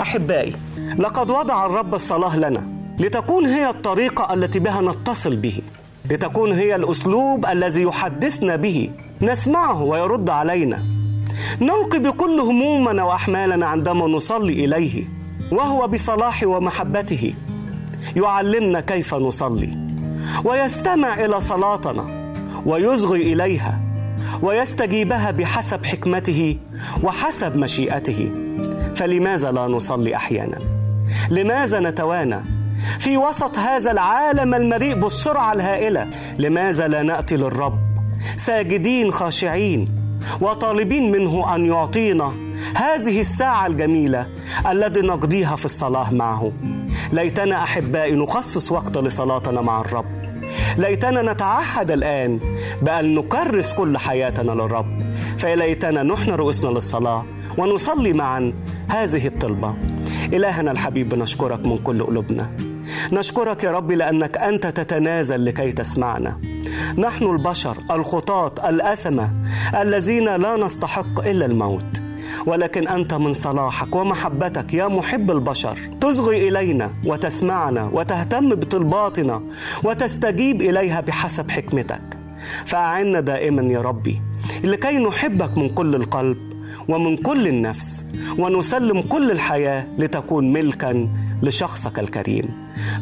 أحبائي 0.00 0.54
لقد 0.98 1.30
وضع 1.30 1.66
الرب 1.66 1.94
الصلاة 1.94 2.36
لنا 2.36 2.66
لتكون 2.98 3.46
هي 3.46 3.68
الطريقة 3.70 4.34
التي 4.34 4.58
بها 4.58 4.80
نتصل 4.82 5.36
به 5.36 5.60
لتكون 6.10 6.52
هي 6.52 6.76
الأسلوب 6.76 7.46
الذي 7.46 7.82
يحدثنا 7.82 8.56
به 8.56 8.90
نسمعه 9.22 9.82
ويرد 9.82 10.30
علينا. 10.30 10.82
نلقي 11.60 11.98
بكل 11.98 12.40
همومنا 12.40 13.04
وأحمالنا 13.04 13.66
عندما 13.66 14.06
نصلي 14.06 14.64
إليه 14.64 15.04
وهو 15.52 15.88
بصلاح 15.88 16.42
ومحبته. 16.42 17.34
يعلمنا 18.16 18.80
كيف 18.80 19.14
نصلي 19.14 19.78
ويستمع 20.44 21.24
إلى 21.24 21.40
صلاتنا 21.40 22.32
ويصغي 22.66 23.32
إليها 23.32 23.80
ويستجيبها 24.42 25.30
بحسب 25.30 25.84
حكمته 25.84 26.56
وحسب 27.02 27.56
مشيئته. 27.56 28.30
فلماذا 28.96 29.52
لا 29.52 29.66
نصلي 29.66 30.16
أحيانا؟ 30.16 30.58
لماذا 31.30 31.80
نتوانى؟ 31.80 32.40
في 32.98 33.16
وسط 33.16 33.58
هذا 33.58 33.90
العالم 33.90 34.54
المليء 34.54 34.94
بالسرعة 34.94 35.52
الهائلة 35.52 36.10
لماذا 36.38 36.88
لا 36.88 37.02
نأتي 37.02 37.36
للرب؟ 37.36 37.78
ساجدين 38.36 39.10
خاشعين 39.10 39.97
وطالبين 40.40 41.10
منه 41.10 41.54
أن 41.54 41.64
يعطينا 41.64 42.32
هذه 42.74 43.20
الساعة 43.20 43.66
الجميلة 43.66 44.26
التي 44.70 45.00
نقضيها 45.00 45.56
في 45.56 45.64
الصلاة 45.64 46.14
معه. 46.14 46.52
ليتنا 47.12 47.62
أحبائي 47.62 48.14
نخصص 48.14 48.72
وقت 48.72 48.98
لصلاتنا 48.98 49.60
مع 49.60 49.80
الرب. 49.80 50.04
ليتنا 50.76 51.32
نتعهد 51.32 51.90
الآن 51.90 52.40
بأن 52.82 53.14
نكرس 53.14 53.72
كل 53.72 53.98
حياتنا 53.98 54.52
للرب. 54.52 55.02
فليتنا 55.38 56.02
نحن 56.02 56.30
رؤوسنا 56.30 56.70
للصلاة 56.70 57.24
ونصلي 57.58 58.12
معا 58.12 58.52
هذه 58.88 59.26
الطلبة. 59.26 59.74
إلهنا 60.32 60.70
الحبيب 60.70 61.14
نشكرك 61.14 61.66
من 61.66 61.78
كل 61.78 62.02
قلوبنا. 62.02 62.67
نشكرك 63.12 63.64
يا 63.64 63.70
رب 63.70 63.92
لأنك 63.92 64.36
أنت 64.36 64.66
تتنازل 64.66 65.44
لكي 65.44 65.72
تسمعنا. 65.72 66.40
نحن 66.98 67.24
البشر 67.24 67.76
الخطاة 67.90 68.68
الأسمة 68.68 69.30
الذين 69.80 70.36
لا 70.36 70.56
نستحق 70.56 71.26
إلا 71.26 71.46
الموت. 71.46 72.00
ولكن 72.46 72.88
أنت 72.88 73.14
من 73.14 73.32
صلاحك 73.32 73.94
ومحبتك 73.96 74.74
يا 74.74 74.88
محب 74.88 75.30
البشر. 75.30 75.78
تصغي 76.00 76.48
إلينا 76.48 76.90
وتسمعنا 77.04 77.90
وتهتم 77.92 78.54
بطلباتنا 78.54 79.42
وتستجيب 79.84 80.62
إليها 80.62 81.00
بحسب 81.00 81.50
حكمتك. 81.50 82.02
فأعنا 82.66 83.20
دائما 83.20 83.62
يا 83.72 83.80
ربي 83.80 84.22
لكي 84.64 84.98
نحبك 84.98 85.58
من 85.58 85.68
كل 85.68 85.94
القلب 85.94 86.36
ومن 86.88 87.16
كل 87.16 87.48
النفس 87.48 88.04
ونسلم 88.38 89.00
كل 89.00 89.30
الحياة 89.30 89.86
لتكون 89.98 90.52
ملكا 90.52 91.08
لشخصك 91.42 91.98
الكريم. 91.98 92.48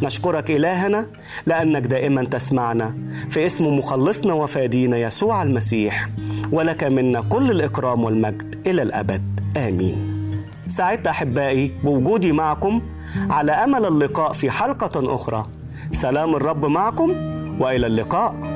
نشكرك 0.02 0.50
إلهنا 0.50 1.06
لأنك 1.46 1.82
دائما 1.82 2.24
تسمعنا. 2.24 2.94
في 3.30 3.46
اسم 3.46 3.78
مخلصنا 3.78 4.32
وفادينا 4.32 4.96
يسوع 4.96 5.42
المسيح 5.42 6.08
ولك 6.52 6.84
منا 6.84 7.20
كل 7.20 7.50
الإكرام 7.50 8.04
والمجد 8.04 8.56
إلى 8.66 8.82
الأبد. 8.82 9.40
آمين. 9.56 9.96
سعدت 10.68 11.06
أحبائي 11.06 11.72
بوجودي 11.84 12.32
معكم 12.32 12.82
على 13.30 13.52
أمل 13.52 13.84
اللقاء 13.86 14.32
في 14.32 14.50
حلقة 14.50 15.14
أخرى. 15.14 15.46
سلام 15.92 16.34
الرب 16.34 16.64
معكم 16.64 17.10
وإلى 17.60 17.86
اللقاء. 17.86 18.55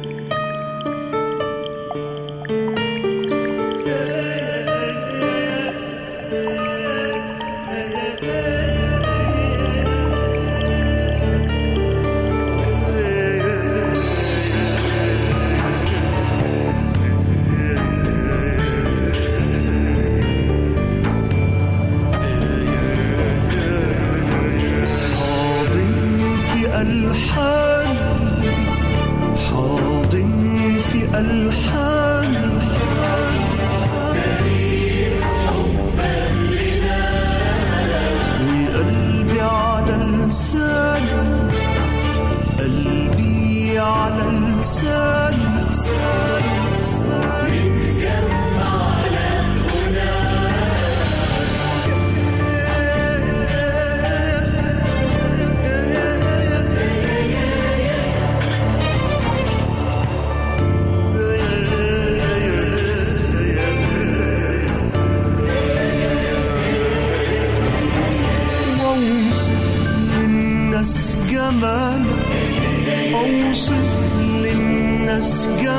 الحق 31.21 31.70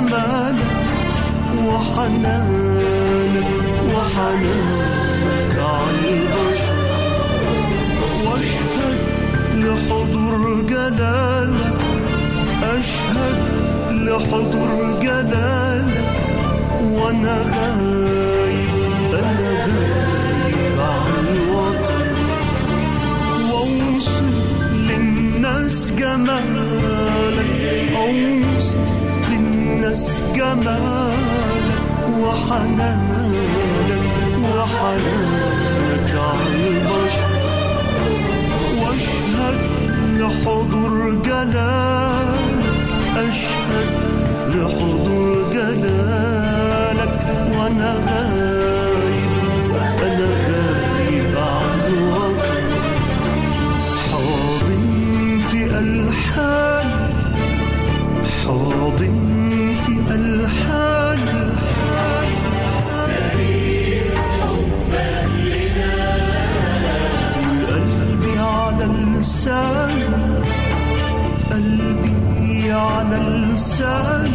جمالك 0.02 0.72
وحنانك 1.66 3.50
وحنانك 3.94 5.56
على 5.58 6.08
البشر. 6.14 6.78
واشهد 8.24 9.00
لحضور 9.54 10.62
جلالك 10.70 11.80
أشهد 12.62 13.38
لحضور 13.90 15.00
جلالك 15.02 16.04
وأنا 16.82 17.36
غايب 17.52 18.70
أنا 19.14 19.50
غايب 19.66 20.78
عن 20.80 21.26
الوطن. 21.36 22.10
وأوصف 23.52 24.22
للناس 24.72 25.92
جمالك 25.98 27.50
أوصف 27.96 29.01
للناس 29.82 30.10
جمالك 30.36 31.82
وحنانك 32.20 33.34
وحنانك 34.42 36.10
على 36.14 36.68
البشر 36.68 37.32
واشهد 38.80 39.58
لحضور 40.18 41.14
جلالك 41.24 42.64
أشهد 43.16 43.90
لحضور 44.48 45.52
جلالك 45.52 47.18
وأنا 47.58 48.51
اللسان 69.42 70.44
قلبي 71.50 72.72
على 72.72 73.16
اللسان 73.16 74.30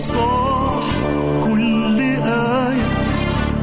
يا 0.00 0.04
نصاح 0.04 0.84
كل 1.44 2.00
آية 2.24 2.88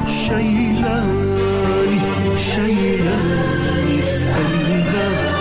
شيلاني 0.07 1.99
شيلاني 2.37 4.01
في 4.01 4.25
قلبها 4.37 5.33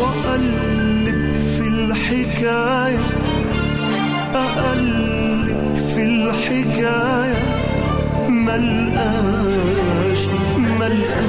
وأقلب 0.00 1.18
في 1.56 1.64
الحكاية 1.68 2.98
أقلب 4.34 5.76
في 5.94 6.02
الحكاية. 6.02 7.34
ملقاش 8.28 10.28
ملقاش 10.58 11.23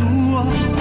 يسوع 0.00 0.40
أسمعهم 0.40 0.79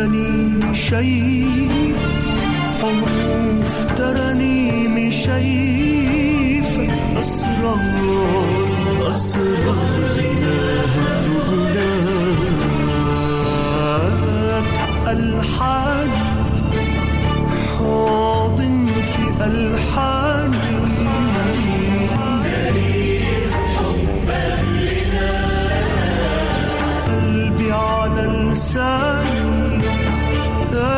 حروف 0.00 0.08
ترانيم 0.08 0.74
شايف 0.74 1.98
حروف 2.80 3.72
ترانيم 3.96 5.10
شايف 5.10 6.70
أسرار 7.20 7.80
أسرار 9.10 10.18
غناك 11.48 12.28
ألحان 15.08 16.10
حاضن 17.78 18.86
في 19.12 19.24
ألحان 19.44 20.52
لساني. 28.60 29.29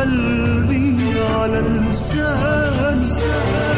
قلبي 0.03 0.95
على 1.39 1.59
لساني 3.01 3.72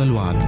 الوعد. 0.00 0.47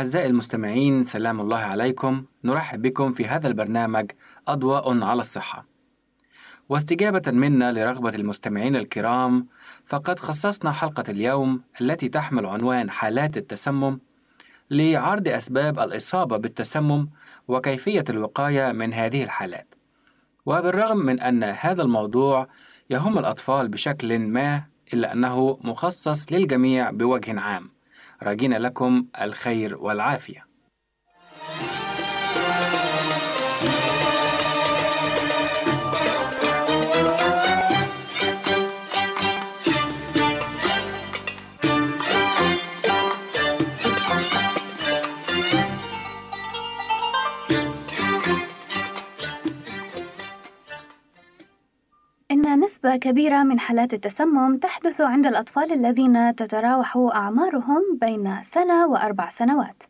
أعزائي 0.00 0.26
المستمعين 0.26 1.02
سلام 1.02 1.40
الله 1.40 1.58
عليكم. 1.58 2.24
نرحب 2.44 2.82
بكم 2.82 3.12
في 3.12 3.26
هذا 3.26 3.48
البرنامج 3.48 4.10
أضواء 4.48 5.02
على 5.02 5.20
الصحة. 5.20 5.66
واستجابة 6.68 7.22
منا 7.32 7.72
لرغبة 7.72 8.08
المستمعين 8.08 8.76
الكرام 8.76 9.46
فقد 9.86 10.18
خصصنا 10.18 10.72
حلقة 10.72 11.04
اليوم 11.08 11.62
التي 11.80 12.08
تحمل 12.08 12.46
عنوان 12.46 12.90
حالات 12.90 13.36
التسمم 13.36 13.98
لعرض 14.70 15.28
أسباب 15.28 15.78
الإصابة 15.78 16.36
بالتسمم 16.36 17.08
وكيفية 17.48 18.04
الوقاية 18.10 18.72
من 18.72 18.92
هذه 18.94 19.22
الحالات. 19.22 19.74
وبالرغم 20.46 20.98
من 20.98 21.20
أن 21.20 21.44
هذا 21.44 21.82
الموضوع 21.82 22.48
يهم 22.90 23.18
الأطفال 23.18 23.68
بشكل 23.68 24.18
ما 24.18 24.62
إلا 24.92 25.12
أنه 25.12 25.58
مخصص 25.64 26.32
للجميع 26.32 26.90
بوجه 26.90 27.40
عام. 27.40 27.79
راجين 28.22 28.52
لكم 28.52 29.06
الخير 29.22 29.76
والعافية. 29.76 30.50
إن 52.30 52.46
نسبة 52.84 52.96
كبيرة 52.96 53.42
من 53.42 53.60
حالات 53.60 53.94
التسمم 53.94 54.56
تحدث 54.56 55.00
عند 55.00 55.26
الأطفال 55.26 55.72
الذين 55.72 56.34
تتراوح 56.34 56.96
أعمارهم 56.96 57.82
بين 58.00 58.42
سنة 58.42 58.86
وأربع 58.86 59.30
سنوات. 59.30 59.82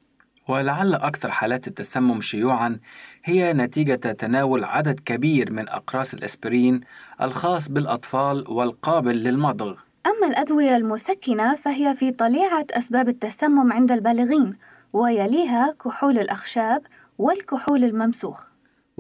ولعل 0.49 0.95
أكثر 0.95 1.31
حالات 1.31 1.67
التسمم 1.67 2.21
شيوعًا 2.21 2.79
هي 3.25 3.53
نتيجة 3.53 3.95
تناول 3.95 4.65
عدد 4.65 5.01
كبير 5.01 5.53
من 5.53 5.69
أقراص 5.69 6.15
الأسبرين 6.15 6.81
الخاص 7.23 7.69
بالأطفال 7.69 8.45
والقابل 8.49 9.17
للمضغ. 9.17 9.75
أما 10.07 10.27
الأدوية 10.27 10.77
المسكنة 10.77 11.57
فهي 11.57 11.95
في 11.95 12.13
طليعة 12.13 12.67
أسباب 12.71 13.09
التسمم 13.09 13.73
عند 13.73 13.93
البالغين، 13.93 14.57
ويليها 14.93 15.75
كحول 15.85 16.19
الأخشاب 16.19 16.83
والكحول 17.19 17.85
الممسوخ. 17.85 18.50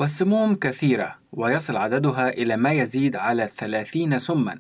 والسموم 0.00 0.54
كثيرة 0.54 1.16
ويصل 1.32 1.76
عددها 1.76 2.28
إلى 2.28 2.56
ما 2.56 2.72
يزيد 2.72 3.16
على 3.16 3.44
الثلاثين 3.44 4.18
سمًا، 4.18 4.58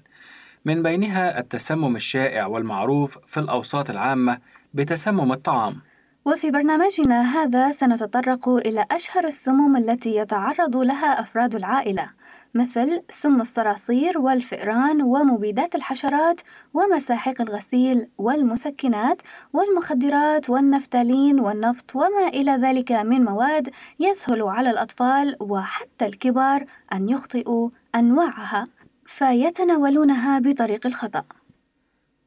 من 0.64 0.82
بينها 0.82 1.38
التسمم 1.38 1.96
الشائع 1.96 2.46
والمعروف 2.46 3.18
في 3.26 3.40
الأوساط 3.40 3.90
العامة 3.90 4.38
بتسمم 4.74 5.32
الطعام. 5.32 5.76
وفي 6.24 6.50
برنامجنا 6.50 7.22
هذا 7.22 7.72
سنتطرق 7.72 8.48
إلى 8.48 8.86
أشهر 8.90 9.26
السموم 9.26 9.76
التي 9.76 10.16
يتعرض 10.16 10.76
لها 10.76 11.20
أفراد 11.20 11.54
العائلة، 11.54 12.10
مثل 12.54 13.02
سم 13.10 13.40
الصراصير 13.40 14.18
والفئران 14.18 15.02
ومبيدات 15.02 15.74
الحشرات 15.74 16.40
ومساحيق 16.74 17.40
الغسيل 17.40 18.08
والمسكنات 18.18 19.22
والمخدرات 19.52 20.50
والنفتالين 20.50 21.40
والنفط 21.40 21.96
وما 21.96 22.28
إلى 22.28 22.52
ذلك 22.52 22.92
من 22.92 23.24
مواد 23.24 23.70
يسهل 24.00 24.42
على 24.42 24.70
الأطفال 24.70 25.36
وحتى 25.40 26.06
الكبار 26.06 26.64
أن 26.92 27.08
يخطئوا 27.08 27.70
أنواعها 27.94 28.66
فيتناولونها 29.06 30.38
بطريق 30.38 30.86
الخطأ. 30.86 31.24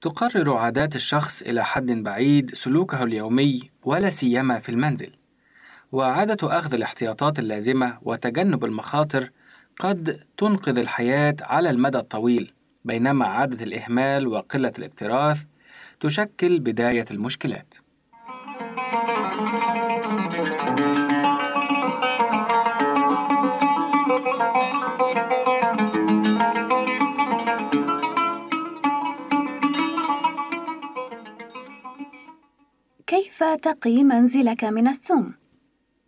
تقرر 0.01 0.53
عادات 0.53 0.95
الشخص 0.95 1.41
إلى 1.41 1.65
حد 1.65 1.86
بعيد 1.86 2.55
سلوكه 2.55 3.03
اليومي 3.03 3.59
ولا 3.86 4.09
سيما 4.09 4.59
في 4.59 4.69
المنزل، 4.69 5.11
وعادة 5.91 6.57
أخذ 6.59 6.74
الاحتياطات 6.74 7.39
اللازمة 7.39 7.97
وتجنب 8.01 8.65
المخاطر 8.65 9.30
قد 9.80 10.24
تنقذ 10.38 10.78
الحياة 10.78 11.36
على 11.41 11.69
المدى 11.69 11.97
الطويل، 11.97 12.53
بينما 12.86 13.26
عادة 13.26 13.63
الإهمال 13.63 14.28
وقلة 14.28 14.74
الاكتراث 14.80 15.43
تشكل 15.99 16.59
بداية 16.59 17.05
المشكلات. 17.11 17.74
كيف 33.07 33.43
تقي 33.43 34.03
منزلك 34.03 34.63
من 34.63 34.88
السم؟ 34.88 35.43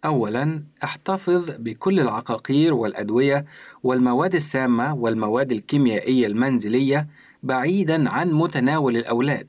أولا 0.06 0.64
احتفظ 0.84 1.52
بكل 1.60 2.00
العقاقير 2.00 2.74
والأدوية 2.74 3.46
والمواد 3.84 4.36
السامة 4.36 4.96
والمواد 4.96 5.52
الكيميائية 5.52 6.28
المنزلية 6.28 7.08
بعيدا 7.44 8.10
عن 8.10 8.32
متناول 8.32 8.98
الأولاد. 8.98 9.48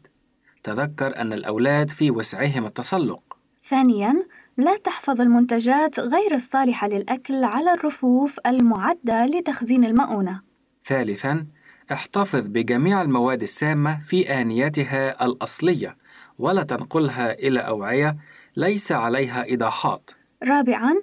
تذكر 0.63 1.17
أن 1.17 1.33
الأولاد 1.33 1.91
في 1.91 2.11
وسعهم 2.11 2.67
التسلق. 2.67 3.39
ثانياً 3.69 4.15
لا 4.57 4.77
تحفظ 4.77 5.21
المنتجات 5.21 6.01
غير 6.01 6.35
الصالحة 6.35 6.89
للأكل 6.89 7.45
على 7.45 7.73
الرفوف 7.75 8.37
المعدة 8.47 9.27
لتخزين 9.27 9.85
المؤونة. 9.85 10.41
ثالثا 10.85 11.47
احتفظ 11.93 12.47
بجميع 12.47 13.03
المواد 13.03 13.43
السامة 13.43 14.01
في 14.01 14.41
آنيتها 14.41 15.25
الأصلية 15.27 15.97
ولا 16.39 16.63
تنقلها 16.63 17.33
إلى 17.33 17.61
أوعية 17.61 18.17
ليس 18.57 18.93
عليها 18.93 19.45
إيضاحات. 19.45 20.11
رابعاً 20.43 20.95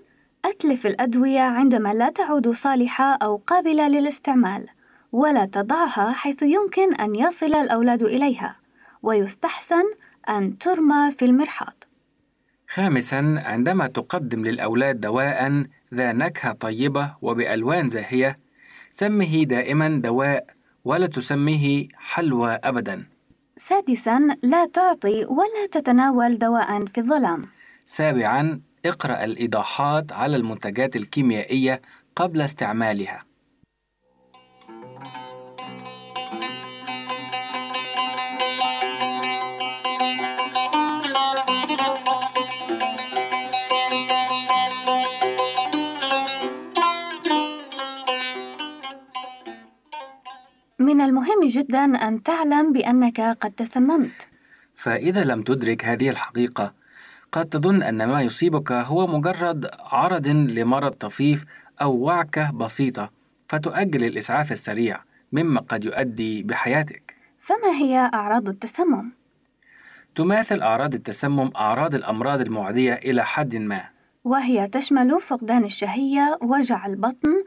أتلف 0.46 0.86
الأدوية 0.86 1.42
عندما 1.42 1.94
لا 1.94 2.10
تعود 2.10 2.50
صالحة 2.50 3.14
أو 3.14 3.42
قابلة 3.48 3.88
للاستعمال 3.88 4.68
ولا 5.12 5.46
تضعها 5.46 6.12
حيث 6.12 6.42
يمكن 6.42 6.96
أن 6.96 7.16
يصل 7.16 7.54
الأولاد 7.56 8.04
إليها 8.04 8.56
ويستحسن 9.04 9.84
أن 10.30 10.58
ترمى 10.58 11.12
في 11.12 11.26
المرحاض. 11.26 11.74
خامسا 12.70 13.42
عندما 13.46 13.88
تقدم 13.88 14.46
للأولاد 14.46 15.02
دواء 15.02 15.66
ذا 15.94 16.12
نكهة 16.12 16.54
طيبة 16.54 17.16
وبألوان 17.22 17.90
زاهية 17.90 18.40
سمه 18.92 19.44
دائما 19.44 20.02
دواء 20.04 20.46
ولا 20.86 21.08
تسميه 21.08 21.88
حلوى 21.98 22.52
أبدا. 22.64 23.06
سادساً 23.58 24.38
لا 24.44 24.66
تعطي 24.66 25.26
ولا 25.26 25.68
تتناول 25.72 26.38
دواء 26.38 26.86
في 26.86 26.98
الظلام. 26.98 27.42
سابعا 27.86 28.62
اقرأ 28.86 29.24
الإيضاحات 29.24 30.12
على 30.12 30.36
المنتجات 30.36 30.96
الكيميائية 30.96 31.82
قبل 32.16 32.42
استعمالها. 32.42 33.26
من 50.80 51.02
المهم 51.02 51.48
جدا 51.48 51.86
أن 51.86 52.24
تعلم 52.24 52.74
بأنك 52.74 53.22
قد 53.22 53.52
تسممت. 53.52 54.12
فإذا 54.76 55.24
لم 55.24 55.44
تدرك 55.44 55.86
هذه 55.86 56.10
الحقيقة 56.10 56.83
قد 57.34 57.46
تظن 57.46 57.84
أن 57.84 58.06
ما 58.06 58.22
يصيبك 58.22 58.72
هو 58.72 59.08
مجرد 59.08 59.70
عرض 59.80 60.28
لمرض 60.28 60.92
طفيف 60.92 61.46
أو 61.82 61.96
وعكة 61.98 62.52
بسيطة 62.52 63.12
فتؤجل 63.50 64.04
الإسعاف 64.04 64.52
السريع 64.52 65.00
مما 65.32 65.62
قد 65.62 65.86
يؤدي 65.86 66.44
بحياتك 66.44 67.16
فما 67.40 67.72
هي 67.72 68.10
أعراض 68.14 68.50
التسمم؟ 68.50 69.12
تماثل 70.16 70.62
أعراض 70.62 70.94
التسمم 70.94 71.52
أعراض 71.56 71.96
الأمراض 71.96 72.42
المعدية 72.42 72.94
إلى 72.94 73.26
حد 73.26 73.56
ما 73.56 73.84
وهي 74.24 74.68
تشمل 74.68 75.22
فقدان 75.22 75.64
الشهية، 75.64 76.38
وجع 76.42 76.86
البطن، 76.86 77.44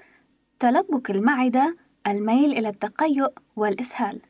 تلبك 0.61 1.11
المعدة، 1.11 1.76
الميل 2.07 2.53
إلى 2.53 2.68
التقيؤ 2.68 3.32
والإسهال. 3.57 4.20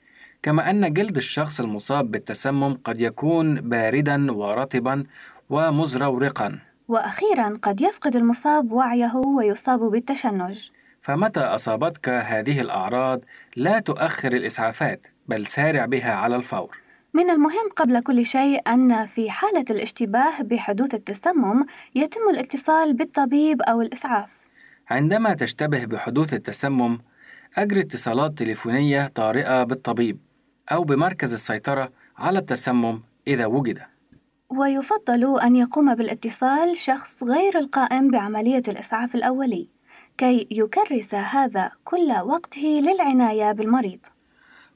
كما 0.43 0.71
أن 0.71 0.93
جلد 0.93 1.17
الشخص 1.17 1.61
المصاب 1.61 2.11
بالتسمم 2.11 2.75
قد 2.75 3.01
يكون 3.01 3.55
باردا 3.55 4.33
ورطبا 4.33 5.05
ومزرورقا 5.51 6.59
وأخيرا 6.89 7.59
قد 7.63 7.81
يفقد 7.81 8.17
المصاب 8.17 8.73
وعيه 8.73 9.17
ويصاب 9.17 9.81
بالتشنج. 9.81 10.71
فمتى 11.03 11.41
أصابتك 11.41 12.09
هذه 12.09 12.61
الأعراض 12.61 13.21
لا 13.57 13.79
تؤخر 13.79 14.33
الإسعافات 14.33 15.07
بل 15.29 15.47
سارع 15.47 15.87
بها 15.87 16.13
على 16.13 16.37
الفور 16.37 16.79
من 17.15 17.31
المهم 17.31 17.69
قبل 17.77 18.01
كل 18.01 18.27
شيء 18.27 18.61
أن 18.69 19.07
في 19.07 19.31
حالة 19.31 19.65
الاشتباه 19.71 20.43
بحدوث 20.43 20.95
التسمم 20.95 21.67
يتم 21.95 22.21
الاتصال 22.31 22.95
بالطبيب 22.95 23.63
أو 23.63 23.81
الإسعاف. 23.81 24.29
عندما 24.91 25.35
تشتبه 25.35 25.85
بحدوث 25.85 26.35
التسمم 26.35 26.99
أجري 27.57 27.81
اتصالات 27.81 28.39
تليفونية 28.39 29.13
طارئة 29.15 29.63
بالطبيب 29.65 30.19
أو 30.73 30.85
بمركز 30.85 31.33
السيطرة 31.33 31.91
على 32.19 32.39
التسمم 32.39 33.01
إذا 33.27 33.47
وجد 33.47 33.79
ويفضل 34.49 35.41
أن 35.41 35.57
يقوم 35.57 35.95
بالاتصال 35.95 36.77
شخص 36.77 37.23
غير 37.23 37.59
القائم 37.59 38.11
بعملية 38.11 38.63
الإسعاف 38.69 39.15
الأولي 39.15 39.69
كي 40.19 40.47
يكرس 40.51 41.15
هذا 41.15 41.71
كل 41.85 42.13
وقته 42.25 42.81
للعناية 42.83 43.53
بالمريض. 43.53 43.99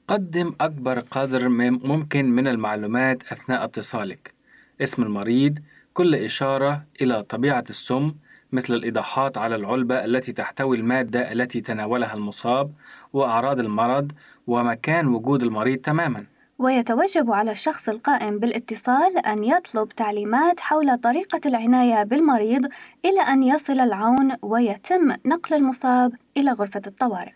قدم 0.07 0.53
أكبر 0.61 0.99
قدر 0.99 1.49
مم- 1.49 1.79
ممكن 1.83 2.25
من 2.25 2.47
المعلومات 2.47 3.31
أثناء 3.31 3.63
اتصالك 3.63 4.33
اسم 4.81 5.03
المريض 5.03 5.59
كل 5.93 6.15
إشارة 6.15 6.83
إلى 7.01 7.23
طبيعة 7.23 7.63
السم 7.69 8.13
مثل 8.51 8.73
الإيضاحات 8.73 9.37
على 9.37 9.55
العلبة 9.55 10.05
التي 10.05 10.33
تحتوي 10.33 10.77
المادة 10.77 11.31
التي 11.31 11.61
تناولها 11.61 12.13
المصاب 12.13 12.71
وأعراض 13.13 13.59
المرض 13.59 14.11
ومكان 14.47 15.07
وجود 15.07 15.43
المريض 15.43 15.77
تماما 15.79 16.25
ويتوجب 16.61 17.31
على 17.31 17.51
الشخص 17.51 17.89
القائم 17.89 18.39
بالاتصال 18.39 19.17
أن 19.17 19.43
يطلب 19.43 19.89
تعليمات 19.89 20.59
حول 20.59 20.97
طريقة 20.97 21.41
العناية 21.45 22.03
بالمريض 22.03 22.65
إلى 23.05 23.21
أن 23.21 23.43
يصل 23.43 23.79
العون 23.79 24.35
ويتم 24.41 25.15
نقل 25.25 25.55
المصاب 25.55 26.13
إلى 26.37 26.51
غرفة 26.51 26.81
الطوارئ. 26.87 27.31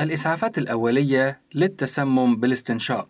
الإسعافات 0.00 0.58
الأولية 0.58 1.40
للتسمم 1.54 2.36
بالاستنشاق 2.36 3.08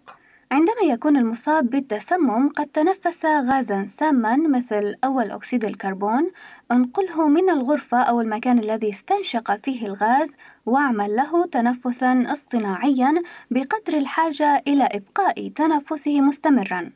عندما 0.52 0.82
يكون 0.92 1.16
المصاب 1.16 1.70
بالتسمم 1.70 2.48
قد 2.48 2.66
تنفس 2.66 3.24
غازا 3.24 3.88
ساما 3.98 4.36
مثل 4.36 4.94
أول 5.04 5.30
أكسيد 5.30 5.64
الكربون 5.64 6.30
انقله 6.72 7.28
من 7.28 7.50
الغرفة 7.50 7.98
أو 7.98 8.20
المكان 8.20 8.58
الذي 8.58 8.90
استنشق 8.90 9.56
فيه 9.56 9.86
الغاز 9.86 10.28
واعمل 10.66 11.16
له 11.16 11.46
تنفسا 11.46 12.24
اصطناعيا 12.32 13.22
بقدر 13.50 13.98
الحاجة 13.98 14.62
إلى 14.68 14.84
إبقاء 14.84 15.48
تنفسه 15.48 16.20
مستمرا. 16.20 16.90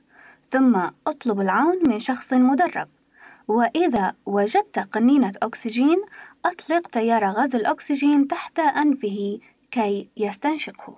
ثم 0.51 0.81
أطلب 1.07 1.41
العون 1.41 1.79
من 1.89 1.99
شخص 1.99 2.33
مدرب. 2.33 2.89
وإذا 3.49 4.15
وجدت 4.27 4.79
قنينة 4.79 5.33
أكسجين 5.43 6.03
أطلق 6.45 6.89
تيار 6.89 7.25
غاز 7.25 7.55
الأكسجين 7.55 8.29
تحت 8.29 8.59
أنفه 8.59 9.39
كي 9.71 10.09
يستنشقه. 10.17 10.97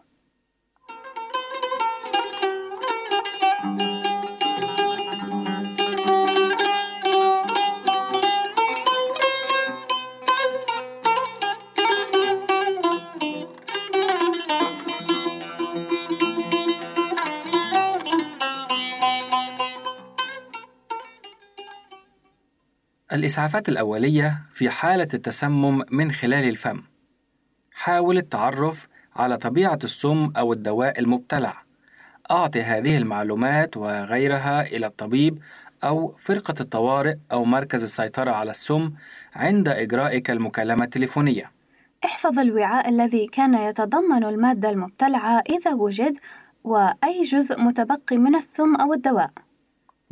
الإسعافات 23.13 23.69
الأولية 23.69 24.43
في 24.53 24.71
حالة 24.71 25.09
التسمم 25.15 25.83
من 25.91 26.13
خلال 26.13 26.49
الفم. 26.49 26.83
حاول 27.73 28.19
التعرف 28.19 28.89
على 29.17 29.37
طبيعة 29.37 29.79
السم 29.85 30.33
أو 30.37 30.53
الدواء 30.53 31.01
المبتلع. 31.01 31.63
أعطي 32.31 32.63
هذه 32.63 32.97
المعلومات 32.97 33.77
وغيرها 33.77 34.63
إلى 34.63 34.87
الطبيب 34.87 35.39
أو 35.85 36.15
فرقة 36.19 36.55
الطوارئ 36.61 37.15
أو 37.33 37.45
مركز 37.45 37.83
السيطرة 37.83 38.31
على 38.31 38.51
السم 38.51 38.93
عند 39.35 39.69
إجرائك 39.69 40.31
المكالمة 40.31 40.85
التليفونية. 40.85 41.51
احفظ 42.05 42.39
الوعاء 42.39 42.89
الذي 42.89 43.27
كان 43.27 43.55
يتضمن 43.55 44.25
المادة 44.25 44.71
المبتلعة 44.71 45.43
إذا 45.51 45.75
وجد 45.75 46.17
وأي 46.65 47.23
جزء 47.23 47.61
متبقي 47.61 48.19
من 48.19 48.35
السم 48.35 48.75
أو 48.75 48.95
الدواء. 48.95 49.31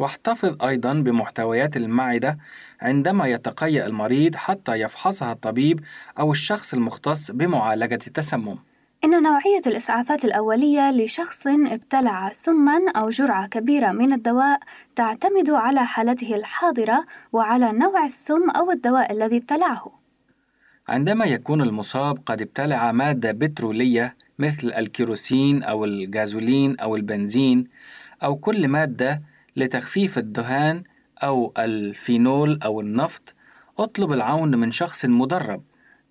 واحتفظ 0.01 0.63
أيضا 0.65 0.93
بمحتويات 0.93 1.77
المعدة 1.77 2.39
عندما 2.83 3.27
يتقيأ 3.27 3.87
المريض 3.87 4.37
حتى 4.37 4.73
يفحصها 4.73 5.33
الطبيب 5.33 5.81
أو 6.19 6.33
الشخص 6.33 6.75
المختص 6.75 7.31
بمعالجة 7.31 7.99
التسمم. 8.07 8.59
إن 9.05 9.23
نوعية 9.23 9.63
الإسعافات 9.67 10.25
الأولية 10.25 10.91
لشخص 10.91 11.47
ابتلع 11.47 12.31
سما 12.33 12.79
أو 12.97 13.11
جرعة 13.11 13.47
كبيرة 13.47 13.93
من 13.93 14.13
الدواء 14.13 14.61
تعتمد 14.97 15.51
على 15.51 15.87
حالته 15.87 16.35
الحاضرة 16.35 17.05
وعلى 17.33 17.73
نوع 17.73 18.05
السم 18.05 18.51
أو 18.51 18.71
الدواء 18.71 19.13
الذي 19.13 19.37
ابتلعه. 19.37 19.93
عندما 20.89 21.25
يكون 21.25 21.63
المصاب 21.63 22.19
قد 22.27 22.43
ابتلع 22.43 22.93
مادة 22.93 23.33
بترولية 23.33 24.17
مثل 24.39 24.73
الكيروسين 24.77 25.63
أو 25.63 25.85
الجازولين 25.85 26.81
أو 26.81 26.97
البنزين 26.97 27.69
أو 28.23 28.37
كل 28.37 28.69
مادة 28.69 29.23
لتخفيف 29.61 30.19
الدهان 30.19 30.83
أو 31.23 31.53
الفينول 31.59 32.61
أو 32.65 32.81
النفط 32.81 33.35
أطلب 33.79 34.13
العون 34.13 34.55
من 34.55 34.71
شخص 34.71 35.05
مدرب 35.05 35.63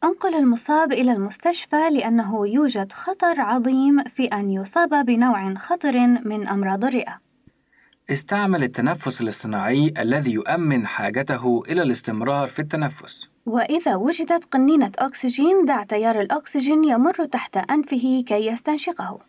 أنقل 0.04 0.36
المصاب 0.36 0.92
إلى 0.92 1.12
المستشفى 1.12 1.90
لأنه 1.92 2.48
يوجد 2.48 2.92
خطر 2.92 3.42
عظيم 3.42 4.04
في 4.04 4.26
أن 4.26 4.52
يصاب 4.52 5.06
بنوع 5.06 5.54
خطر 5.54 6.08
من 6.08 6.48
أمراض 6.48 6.86
الرئة. 6.86 7.20
استعمل 8.12 8.64
التنفس 8.64 9.22
الاصطناعي 9.22 9.94
الذي 9.98 10.32
يؤمن 10.32 10.88
حاجته 10.88 11.64
إلى 11.70 11.82
الاستمرار 11.82 12.48
في 12.48 12.60
التنفس 12.60 13.30
وإذا 13.46 13.96
وجدت 13.96 14.46
قنينة 14.46 14.92
أكسجين 15.00 15.66
دع 15.66 15.84
تيار 15.84 16.22
الأكسجين 16.22 16.84
يمر 16.84 17.26
تحت 17.26 17.58
أنفه 17.58 18.24
كي 18.28 18.48
يستنشقه. 18.48 19.20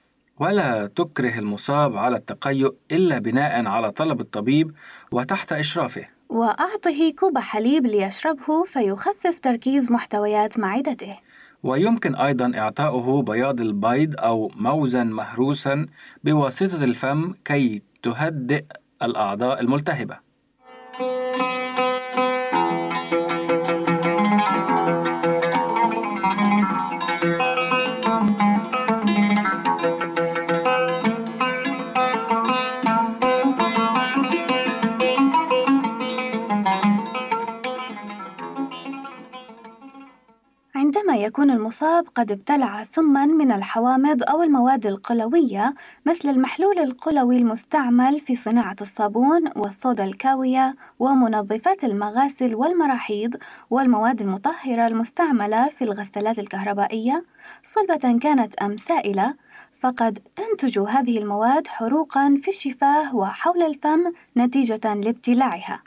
ولا 0.40 0.86
تكره 0.86 1.38
المصاب 1.38 1.96
على 1.96 2.16
التقيؤ 2.16 2.74
إلا 2.92 3.18
بناء 3.18 3.66
على 3.66 3.90
طلب 3.90 4.20
الطبيب 4.20 4.72
وتحت 5.12 5.52
إشرافه 5.52 6.04
وأعطه 6.28 7.12
كوب 7.18 7.38
حليب 7.38 7.86
ليشربه 7.86 8.64
فيخفف 8.64 9.40
تركيز 9.42 9.92
محتويات 9.92 10.58
معدته. 10.58 11.16
ويمكن 11.62 12.14
أيضا 12.14 12.52
إعطاؤه 12.58 13.22
بياض 13.22 13.60
البيض 13.60 14.14
أو 14.18 14.50
موزا 14.56 15.04
مهروسا 15.04 15.86
بواسطة 16.24 16.84
الفم 16.84 17.32
كي 17.44 17.82
تهدئ 18.02 18.64
الأعضاء 19.02 19.60
الملتهبة 19.60 20.29
يكون 41.30 41.50
المصاب 41.50 42.08
قد 42.14 42.32
ابتلع 42.32 42.84
سما 42.84 43.26
من 43.26 43.52
الحوامض 43.52 44.22
أو 44.22 44.42
المواد 44.42 44.86
القلوية 44.86 45.74
مثل 46.06 46.28
المحلول 46.28 46.78
القلوي 46.78 47.36
المستعمل 47.36 48.20
في 48.20 48.36
صناعة 48.36 48.76
الصابون 48.80 49.50
والصودا 49.56 50.04
الكاوية 50.04 50.76
ومنظفات 50.98 51.84
المغاسل 51.84 52.54
والمراحيض 52.54 53.36
والمواد 53.70 54.20
المطهرة 54.20 54.86
المستعملة 54.86 55.68
في 55.68 55.84
الغسالات 55.84 56.38
الكهربائية. 56.38 57.24
صلبة 57.62 58.18
كانت 58.18 58.54
أم 58.54 58.76
سائلة 58.76 59.34
فقد 59.80 60.18
تنتج 60.36 60.78
هذه 60.78 61.18
المواد 61.18 61.66
حروقا 61.66 62.40
في 62.42 62.48
الشفاه 62.48 63.16
وحول 63.16 63.62
الفم 63.62 64.12
نتيجة 64.36 64.94
لابتلاعها 64.94 65.82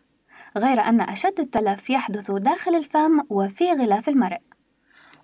غير 0.57 0.81
أن 0.81 1.01
أشد 1.01 1.39
التلف 1.39 1.89
يحدث 1.89 2.31
داخل 2.31 2.75
الفم 2.75 3.21
وفي 3.29 3.71
غلاف 3.71 4.09
المرء 4.09 4.52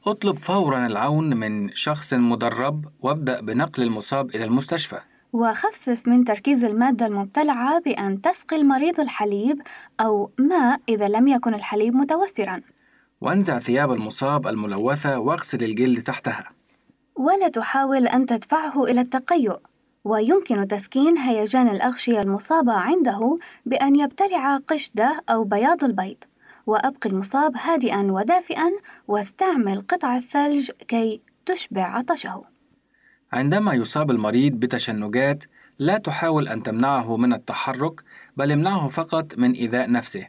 اطلب 0.08 0.38
فورا 0.38 0.86
العون 0.86 1.38
من 1.38 1.70
شخص 1.76 2.14
مدرب 2.14 2.86
وابدأ 3.00 3.41
بنقل 3.41 3.84
المصاب 3.84 4.36
إلى 4.36 4.43
المستشفى. 4.43 5.00
وخفف 5.34 6.08
من 6.08 6.26
تركيز 6.26 6.64
المادة 6.64 7.06
المبتلعة 7.06 7.80
بأن 7.80 8.22
تسقي 8.22 8.56
المريض 8.56 9.00
الحليب 9.00 9.62
أو 10.00 10.32
ماء 10.38 10.80
إذا 10.89 11.08
لم 11.08 11.28
يكن 11.28 11.54
الحليب 11.54 11.95
متوفرا. 11.95 12.62
وانزع 13.22 13.60
ثياب 13.60 13.91
المصاب 13.91 14.47
الملوثة 14.47 15.20
واغسل 15.20 15.64
الجلد 15.64 16.04
تحتها. 16.04 16.45
ولا 17.16 17.47
تحاول 17.47 18.08
أن 18.08 18.26
تدفعه 18.26 18.84
إلى 18.84 19.02
التقيؤ. 19.02 19.58
ويمكن 20.04 20.68
تسكين 20.68 21.18
هيجان 21.18 21.68
الأغشية 21.68 22.20
المصابة 22.20 22.74
عنده 22.74 23.38
بأن 23.66 23.95
يبتلع 23.95 24.58
قشدة 24.58 25.22
أو 25.30 25.43
بياض 25.43 25.84
البيض. 25.84 26.18
وأبقي 26.70 27.10
المصاب 27.10 27.58
هادئا 27.58 28.02
ودافئا 28.02 28.72
واستعمل 29.08 29.82
قطع 29.82 30.18
الثلج 30.18 30.72
كي 30.88 31.22
تشبع 31.46 31.84
عطشه. 31.84 32.44
عندما 33.34 33.74
يصاب 33.74 34.12
المريض 34.12 34.54
بتشنجات 34.54 35.44
لا 35.80 35.98
تحاول 35.98 36.48
أن 36.48 36.64
تمنعه 36.64 37.18
من 37.18 37.34
التحرك 37.34 38.04
بل 38.38 38.52
امنعه 38.52 38.88
فقط 38.88 39.38
من 39.38 39.52
إيذاء 39.52 39.92
نفسه 39.92 40.28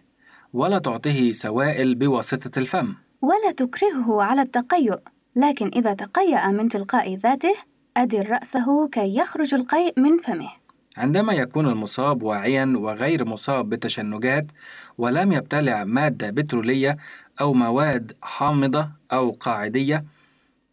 ولا 0.52 0.78
تعطيه 0.78 1.32
سوائل 1.32 1.94
بواسطة 1.94 2.58
الفم. 2.58 2.94
ولا 3.22 3.52
تكرهه 3.56 4.22
على 4.22 4.42
التقيؤ 4.42 4.98
لكن 5.36 5.70
إذا 5.76 5.94
تقيأ 5.94 6.48
من 6.48 6.68
تلقاء 6.68 7.14
ذاته 7.14 7.54
أدر 7.96 8.30
رأسه 8.30 8.88
كي 8.88 9.16
يخرج 9.16 9.54
القيء 9.54 10.00
من 10.00 10.18
فمه. 10.18 10.50
عندما 10.96 11.32
يكون 11.32 11.68
المصاب 11.68 12.22
واعيا 12.22 12.74
وغير 12.76 13.24
مصاب 13.24 13.68
بتشنجات 13.68 14.46
ولم 14.98 15.32
يبتلع 15.32 15.84
مادة 15.84 16.30
بترولية 16.30 16.96
أو 17.40 17.54
مواد 17.54 18.16
حامضة 18.22 18.90
أو 19.12 19.30
قاعدية 19.30 20.04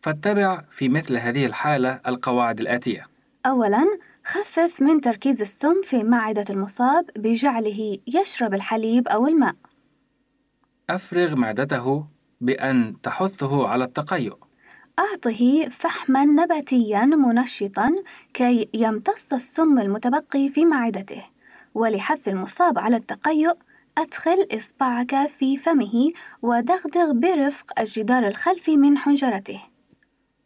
فاتبع 0.02 0.62
في 0.70 0.90
مثل 0.90 1.18
هذه 1.18 1.46
الحالة 1.46 2.00
القواعد 2.08 2.60
الآتية. 2.60 3.08
أولا 3.46 3.86
خفف 4.26 4.82
من 4.82 5.02
تركيز 5.02 5.42
السم 5.42 5.82
في 5.84 6.04
معدة 6.04 6.46
المصاب 6.50 7.10
بجعله 7.16 7.98
يشرب 8.08 8.54
الحليب 8.54 9.08
أو 9.08 9.28
الماء. 9.28 9.56
أفرغ 10.90 11.36
معدته 11.36 12.06
بأن 12.42 13.02
تحثه 13.04 13.68
على 13.68 13.84
التقيؤ. 13.84 14.47
أعطه 15.00 15.70
فحما 15.70 16.26
نباتيا 16.26 17.06
منشطا 17.06 17.92
كي 18.34 18.70
يمتص 18.74 19.34
السم 19.34 19.80
المتبقي 19.80 20.50
في 20.50 20.66
معدته 20.66 21.24
ولحث 21.74 22.28
المصاب 22.28 22.80
على 22.80 22.96
التقيؤ 22.96 23.54
أدخل 23.98 24.48
إصبعك 24.52 25.32
في 25.40 25.58
فمه 25.58 26.12
ودغدغ 26.42 27.12
برفق 27.14 27.80
الجدار 27.80 28.28
الخلفي 28.28 28.78
من 28.78 28.98
حنجرته. 28.98 29.62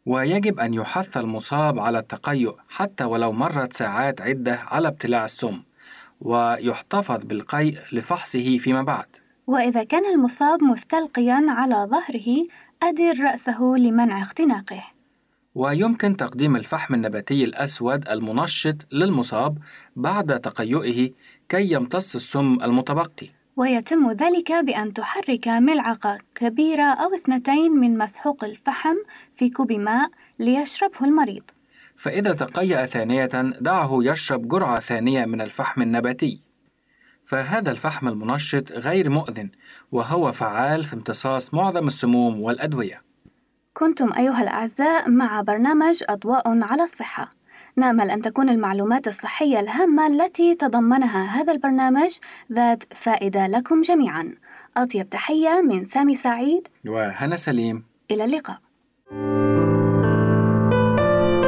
ويجب 0.05 0.59
أن 0.59 0.73
يحث 0.73 1.17
المصاب 1.17 1.79
على 1.79 1.99
التقيؤ 1.99 2.55
حتى 2.69 3.03
ولو 3.03 3.31
مرت 3.31 3.73
ساعات 3.73 4.21
عدة 4.21 4.59
على 4.67 4.87
ابتلاع 4.87 5.25
السم 5.25 5.61
ويحتفظ 6.21 7.25
بالقيء 7.25 7.77
لفحصه 7.91 8.57
فيما 8.57 8.83
بعد. 8.83 9.05
وإذا 9.47 9.83
كان 9.83 10.05
المصاب 10.05 10.63
مستلقيا 10.63 11.45
على 11.47 11.87
ظهره 11.89 12.47
أدر 12.83 13.19
رأسه 13.19 13.63
لمنع 13.63 14.21
اختناقه. 14.21 14.83
ويمكن 15.55 16.17
تقديم 16.17 16.55
الفحم 16.55 16.93
النباتي 16.93 17.43
الأسود 17.43 18.09
المنشط 18.09 18.75
للمصاب 18.91 19.57
بعد 19.95 20.39
تقيؤه 20.39 21.09
كي 21.49 21.71
يمتص 21.71 22.15
السم 22.15 22.57
المتبقي. 22.63 23.29
ويتم 23.55 24.11
ذلك 24.11 24.51
بأن 24.51 24.93
تحرك 24.93 25.47
ملعقة 25.47 26.17
كبيرة 26.35 26.83
أو 26.83 27.15
اثنتين 27.15 27.71
من 27.71 27.97
مسحوق 27.97 28.43
الفحم 28.43 28.95
في 29.35 29.49
كوب 29.49 29.71
ماء 29.71 30.09
ليشربه 30.39 31.05
المريض. 31.05 31.43
فإذا 31.97 32.33
تقيأ 32.33 32.85
ثانية 32.85 33.29
دعه 33.61 33.99
يشرب 34.01 34.47
جرعة 34.47 34.79
ثانية 34.79 35.25
من 35.25 35.41
الفحم 35.41 35.81
النباتي. 35.81 36.41
فهذا 37.31 37.71
الفحم 37.71 38.07
المنشط 38.07 38.71
غير 38.71 39.09
مؤذن 39.09 39.49
وهو 39.91 40.31
فعال 40.31 40.83
في 40.83 40.93
امتصاص 40.93 41.53
معظم 41.53 41.87
السموم 41.87 42.41
والأدوية. 42.41 43.01
كنتم 43.73 44.13
أيها 44.13 44.41
الأعزاء 44.41 45.09
مع 45.09 45.41
برنامج 45.41 46.03
أضواء 46.09 46.43
على 46.63 46.83
الصحة. 46.83 47.31
نامل 47.75 48.11
أن 48.11 48.21
تكون 48.21 48.49
المعلومات 48.49 49.07
الصحية 49.07 49.59
الهامة 49.59 50.07
التي 50.07 50.55
تضمنها 50.55 51.25
هذا 51.25 51.53
البرنامج 51.53 52.09
ذات 52.51 52.83
فائدة 52.93 53.47
لكم 53.47 53.81
جميعا. 53.81 54.35
أطيب 54.77 55.09
تحية 55.09 55.61
من 55.61 55.85
سامي 55.85 56.15
سعيد. 56.15 56.67
وهنا 56.87 57.35
سليم. 57.35 57.83
إلى 58.11 58.25
اللقاء. 58.25 58.57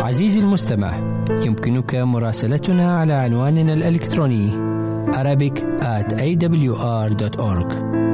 عزيزي 0.04 0.40
المستمع 0.40 0.94
يمكنك 1.30 1.96
مراسلتنا 1.96 3.00
على 3.00 3.14
عنواننا 3.14 3.74
الإلكتروني 3.74 4.73
Arabic 5.14 5.62
at 5.82 6.14
awr.org 6.14 8.13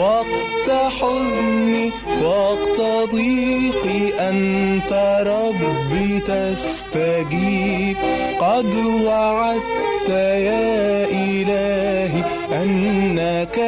وقت 0.00 0.70
حزني 0.70 1.92
وقت 2.22 2.80
ضيقي 3.12 4.28
أنت 4.28 5.22
ربي 5.26 6.20
تستجيب. 6.20 7.96
قد 8.40 8.74
وعدت 9.04 10.08
يا 10.08 11.04
إلهي 11.04 12.24
أنك 12.62 13.60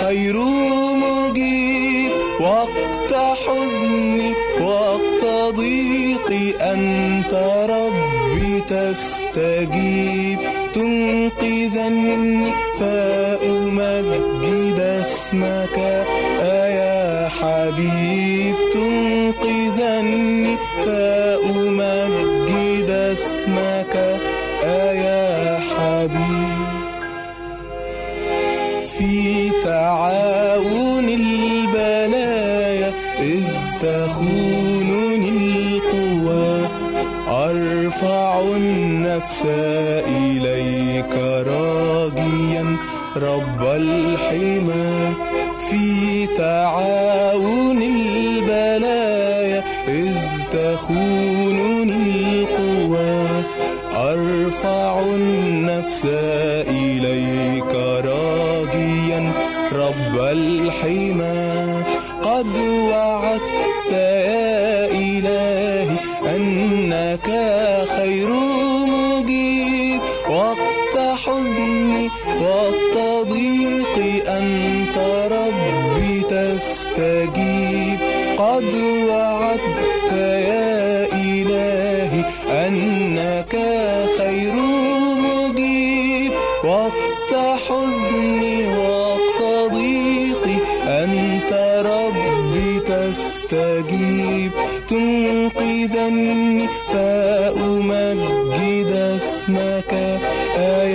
خير 0.00 0.36
مجيب. 0.94 2.12
وقت 2.40 3.14
حزني 3.14 4.34
وقت 4.60 5.24
ضيقي 5.56 6.50
أنت 6.72 7.34
ربي 7.70 8.60
تستجيب. 8.60 10.38
تنقذني 10.74 12.46
فأمجد 12.78 13.35
اسمك 15.06 15.78
يا 16.78 17.28
حبيب 17.28 18.54
تنقذني؟ 18.74 20.56
فأمجد 20.84 22.90
اسمك 22.90 23.94
يا 25.06 25.60
حبيب. 25.70 26.66
في 28.98 29.50
تعاون 29.62 31.08
البلايا 31.08 32.90
إذ 33.18 33.46
تخونني 33.80 35.28
القوى. 35.28 36.68
أرفع 37.28 38.40
النفس 38.40 39.42
إليك 40.06 41.14
راجيا 41.46 42.76
رب 43.16 43.62
إليك 56.04 57.74
راجيا 58.04 59.32
رب 59.72 60.16
الحمى. 60.16 61.55
فأمجد 96.92 98.92
اسمك 99.16 99.92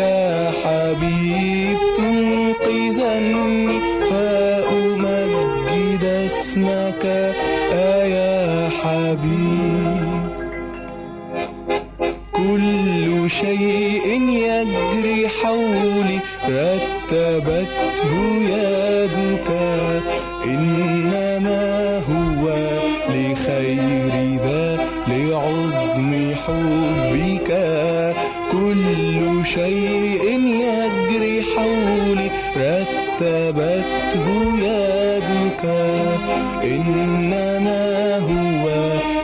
يا 0.01 0.23
حبيب 0.61 1.77
تنقذني. 1.97 3.79
فأمجد 4.09 6.03
اسمك 6.03 7.03
يا 8.15 8.39
حبيب. 8.79 10.21
كل 12.33 13.07
شيء 13.29 14.05
يجري 14.47 15.21
حولي 15.27 16.19
رتبته 16.49 17.80
شيء 29.53 30.23
يجري 30.39 31.43
حولي 31.43 32.31
رتبته 32.57 34.27
يدك. 34.59 35.63
إنما 36.63 38.17
هو 38.17 38.65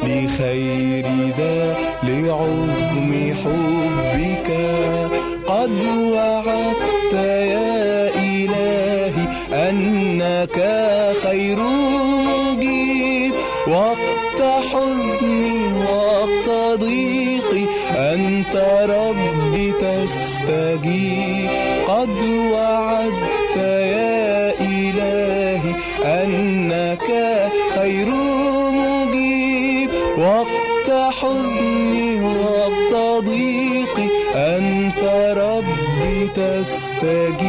لخير 0.04 1.06
ذا 1.38 1.78
لعظم 2.04 3.12
حبك. 3.44 4.50
قد 5.48 5.84
وعدت 6.14 7.14
يا 7.14 8.10
إلهي 8.16 9.26
أنك 9.70 10.58
تستجيب 36.98 37.47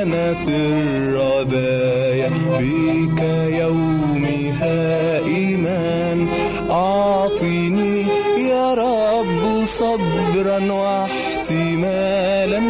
كانت 0.00 0.48
الرذايا 0.48 2.30
بك 2.60 3.20
يومها 3.60 5.18
إيمان. 5.26 6.28
أعطني 6.70 8.06
يا 8.48 8.74
رب 8.74 9.64
صبرا 9.64 10.72
واحتمالا 10.72 12.60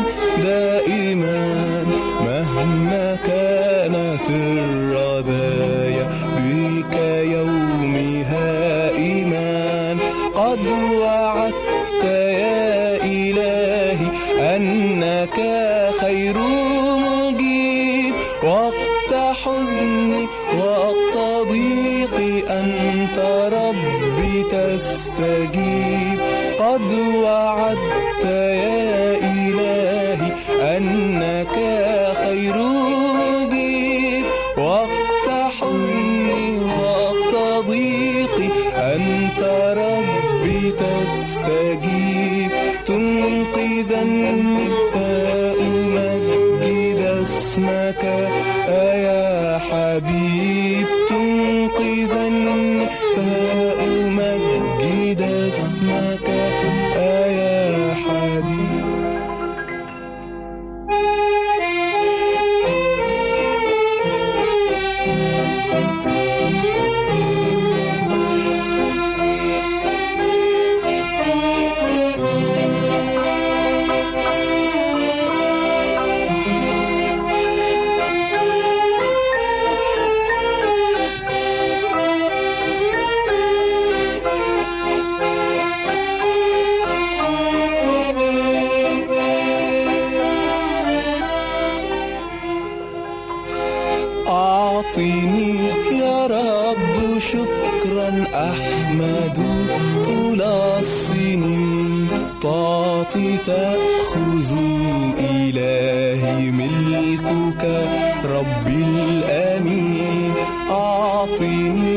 دائما 0.43 0.89
شكرا 97.61 98.25
أحمد 98.35 99.39
طول 100.05 100.43
السنين 100.43 102.09
تعطي 102.43 103.37
تأخذ 103.37 104.53
إلهي 105.19 106.51
ملكك 106.51 107.65
ربي 108.25 108.85
الأمين. 108.85 110.33
أعطني 110.71 111.97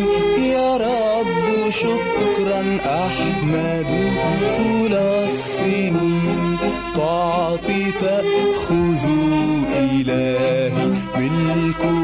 يا 0.52 0.78
رب 0.78 1.70
شكرا 1.70 2.78
أحمد 2.86 3.92
طول 4.58 4.94
السنين. 4.94 6.58
تعطي 6.96 7.92
تأخذ 7.92 9.06
إلهي 9.92 10.72
ملكك 11.16 12.03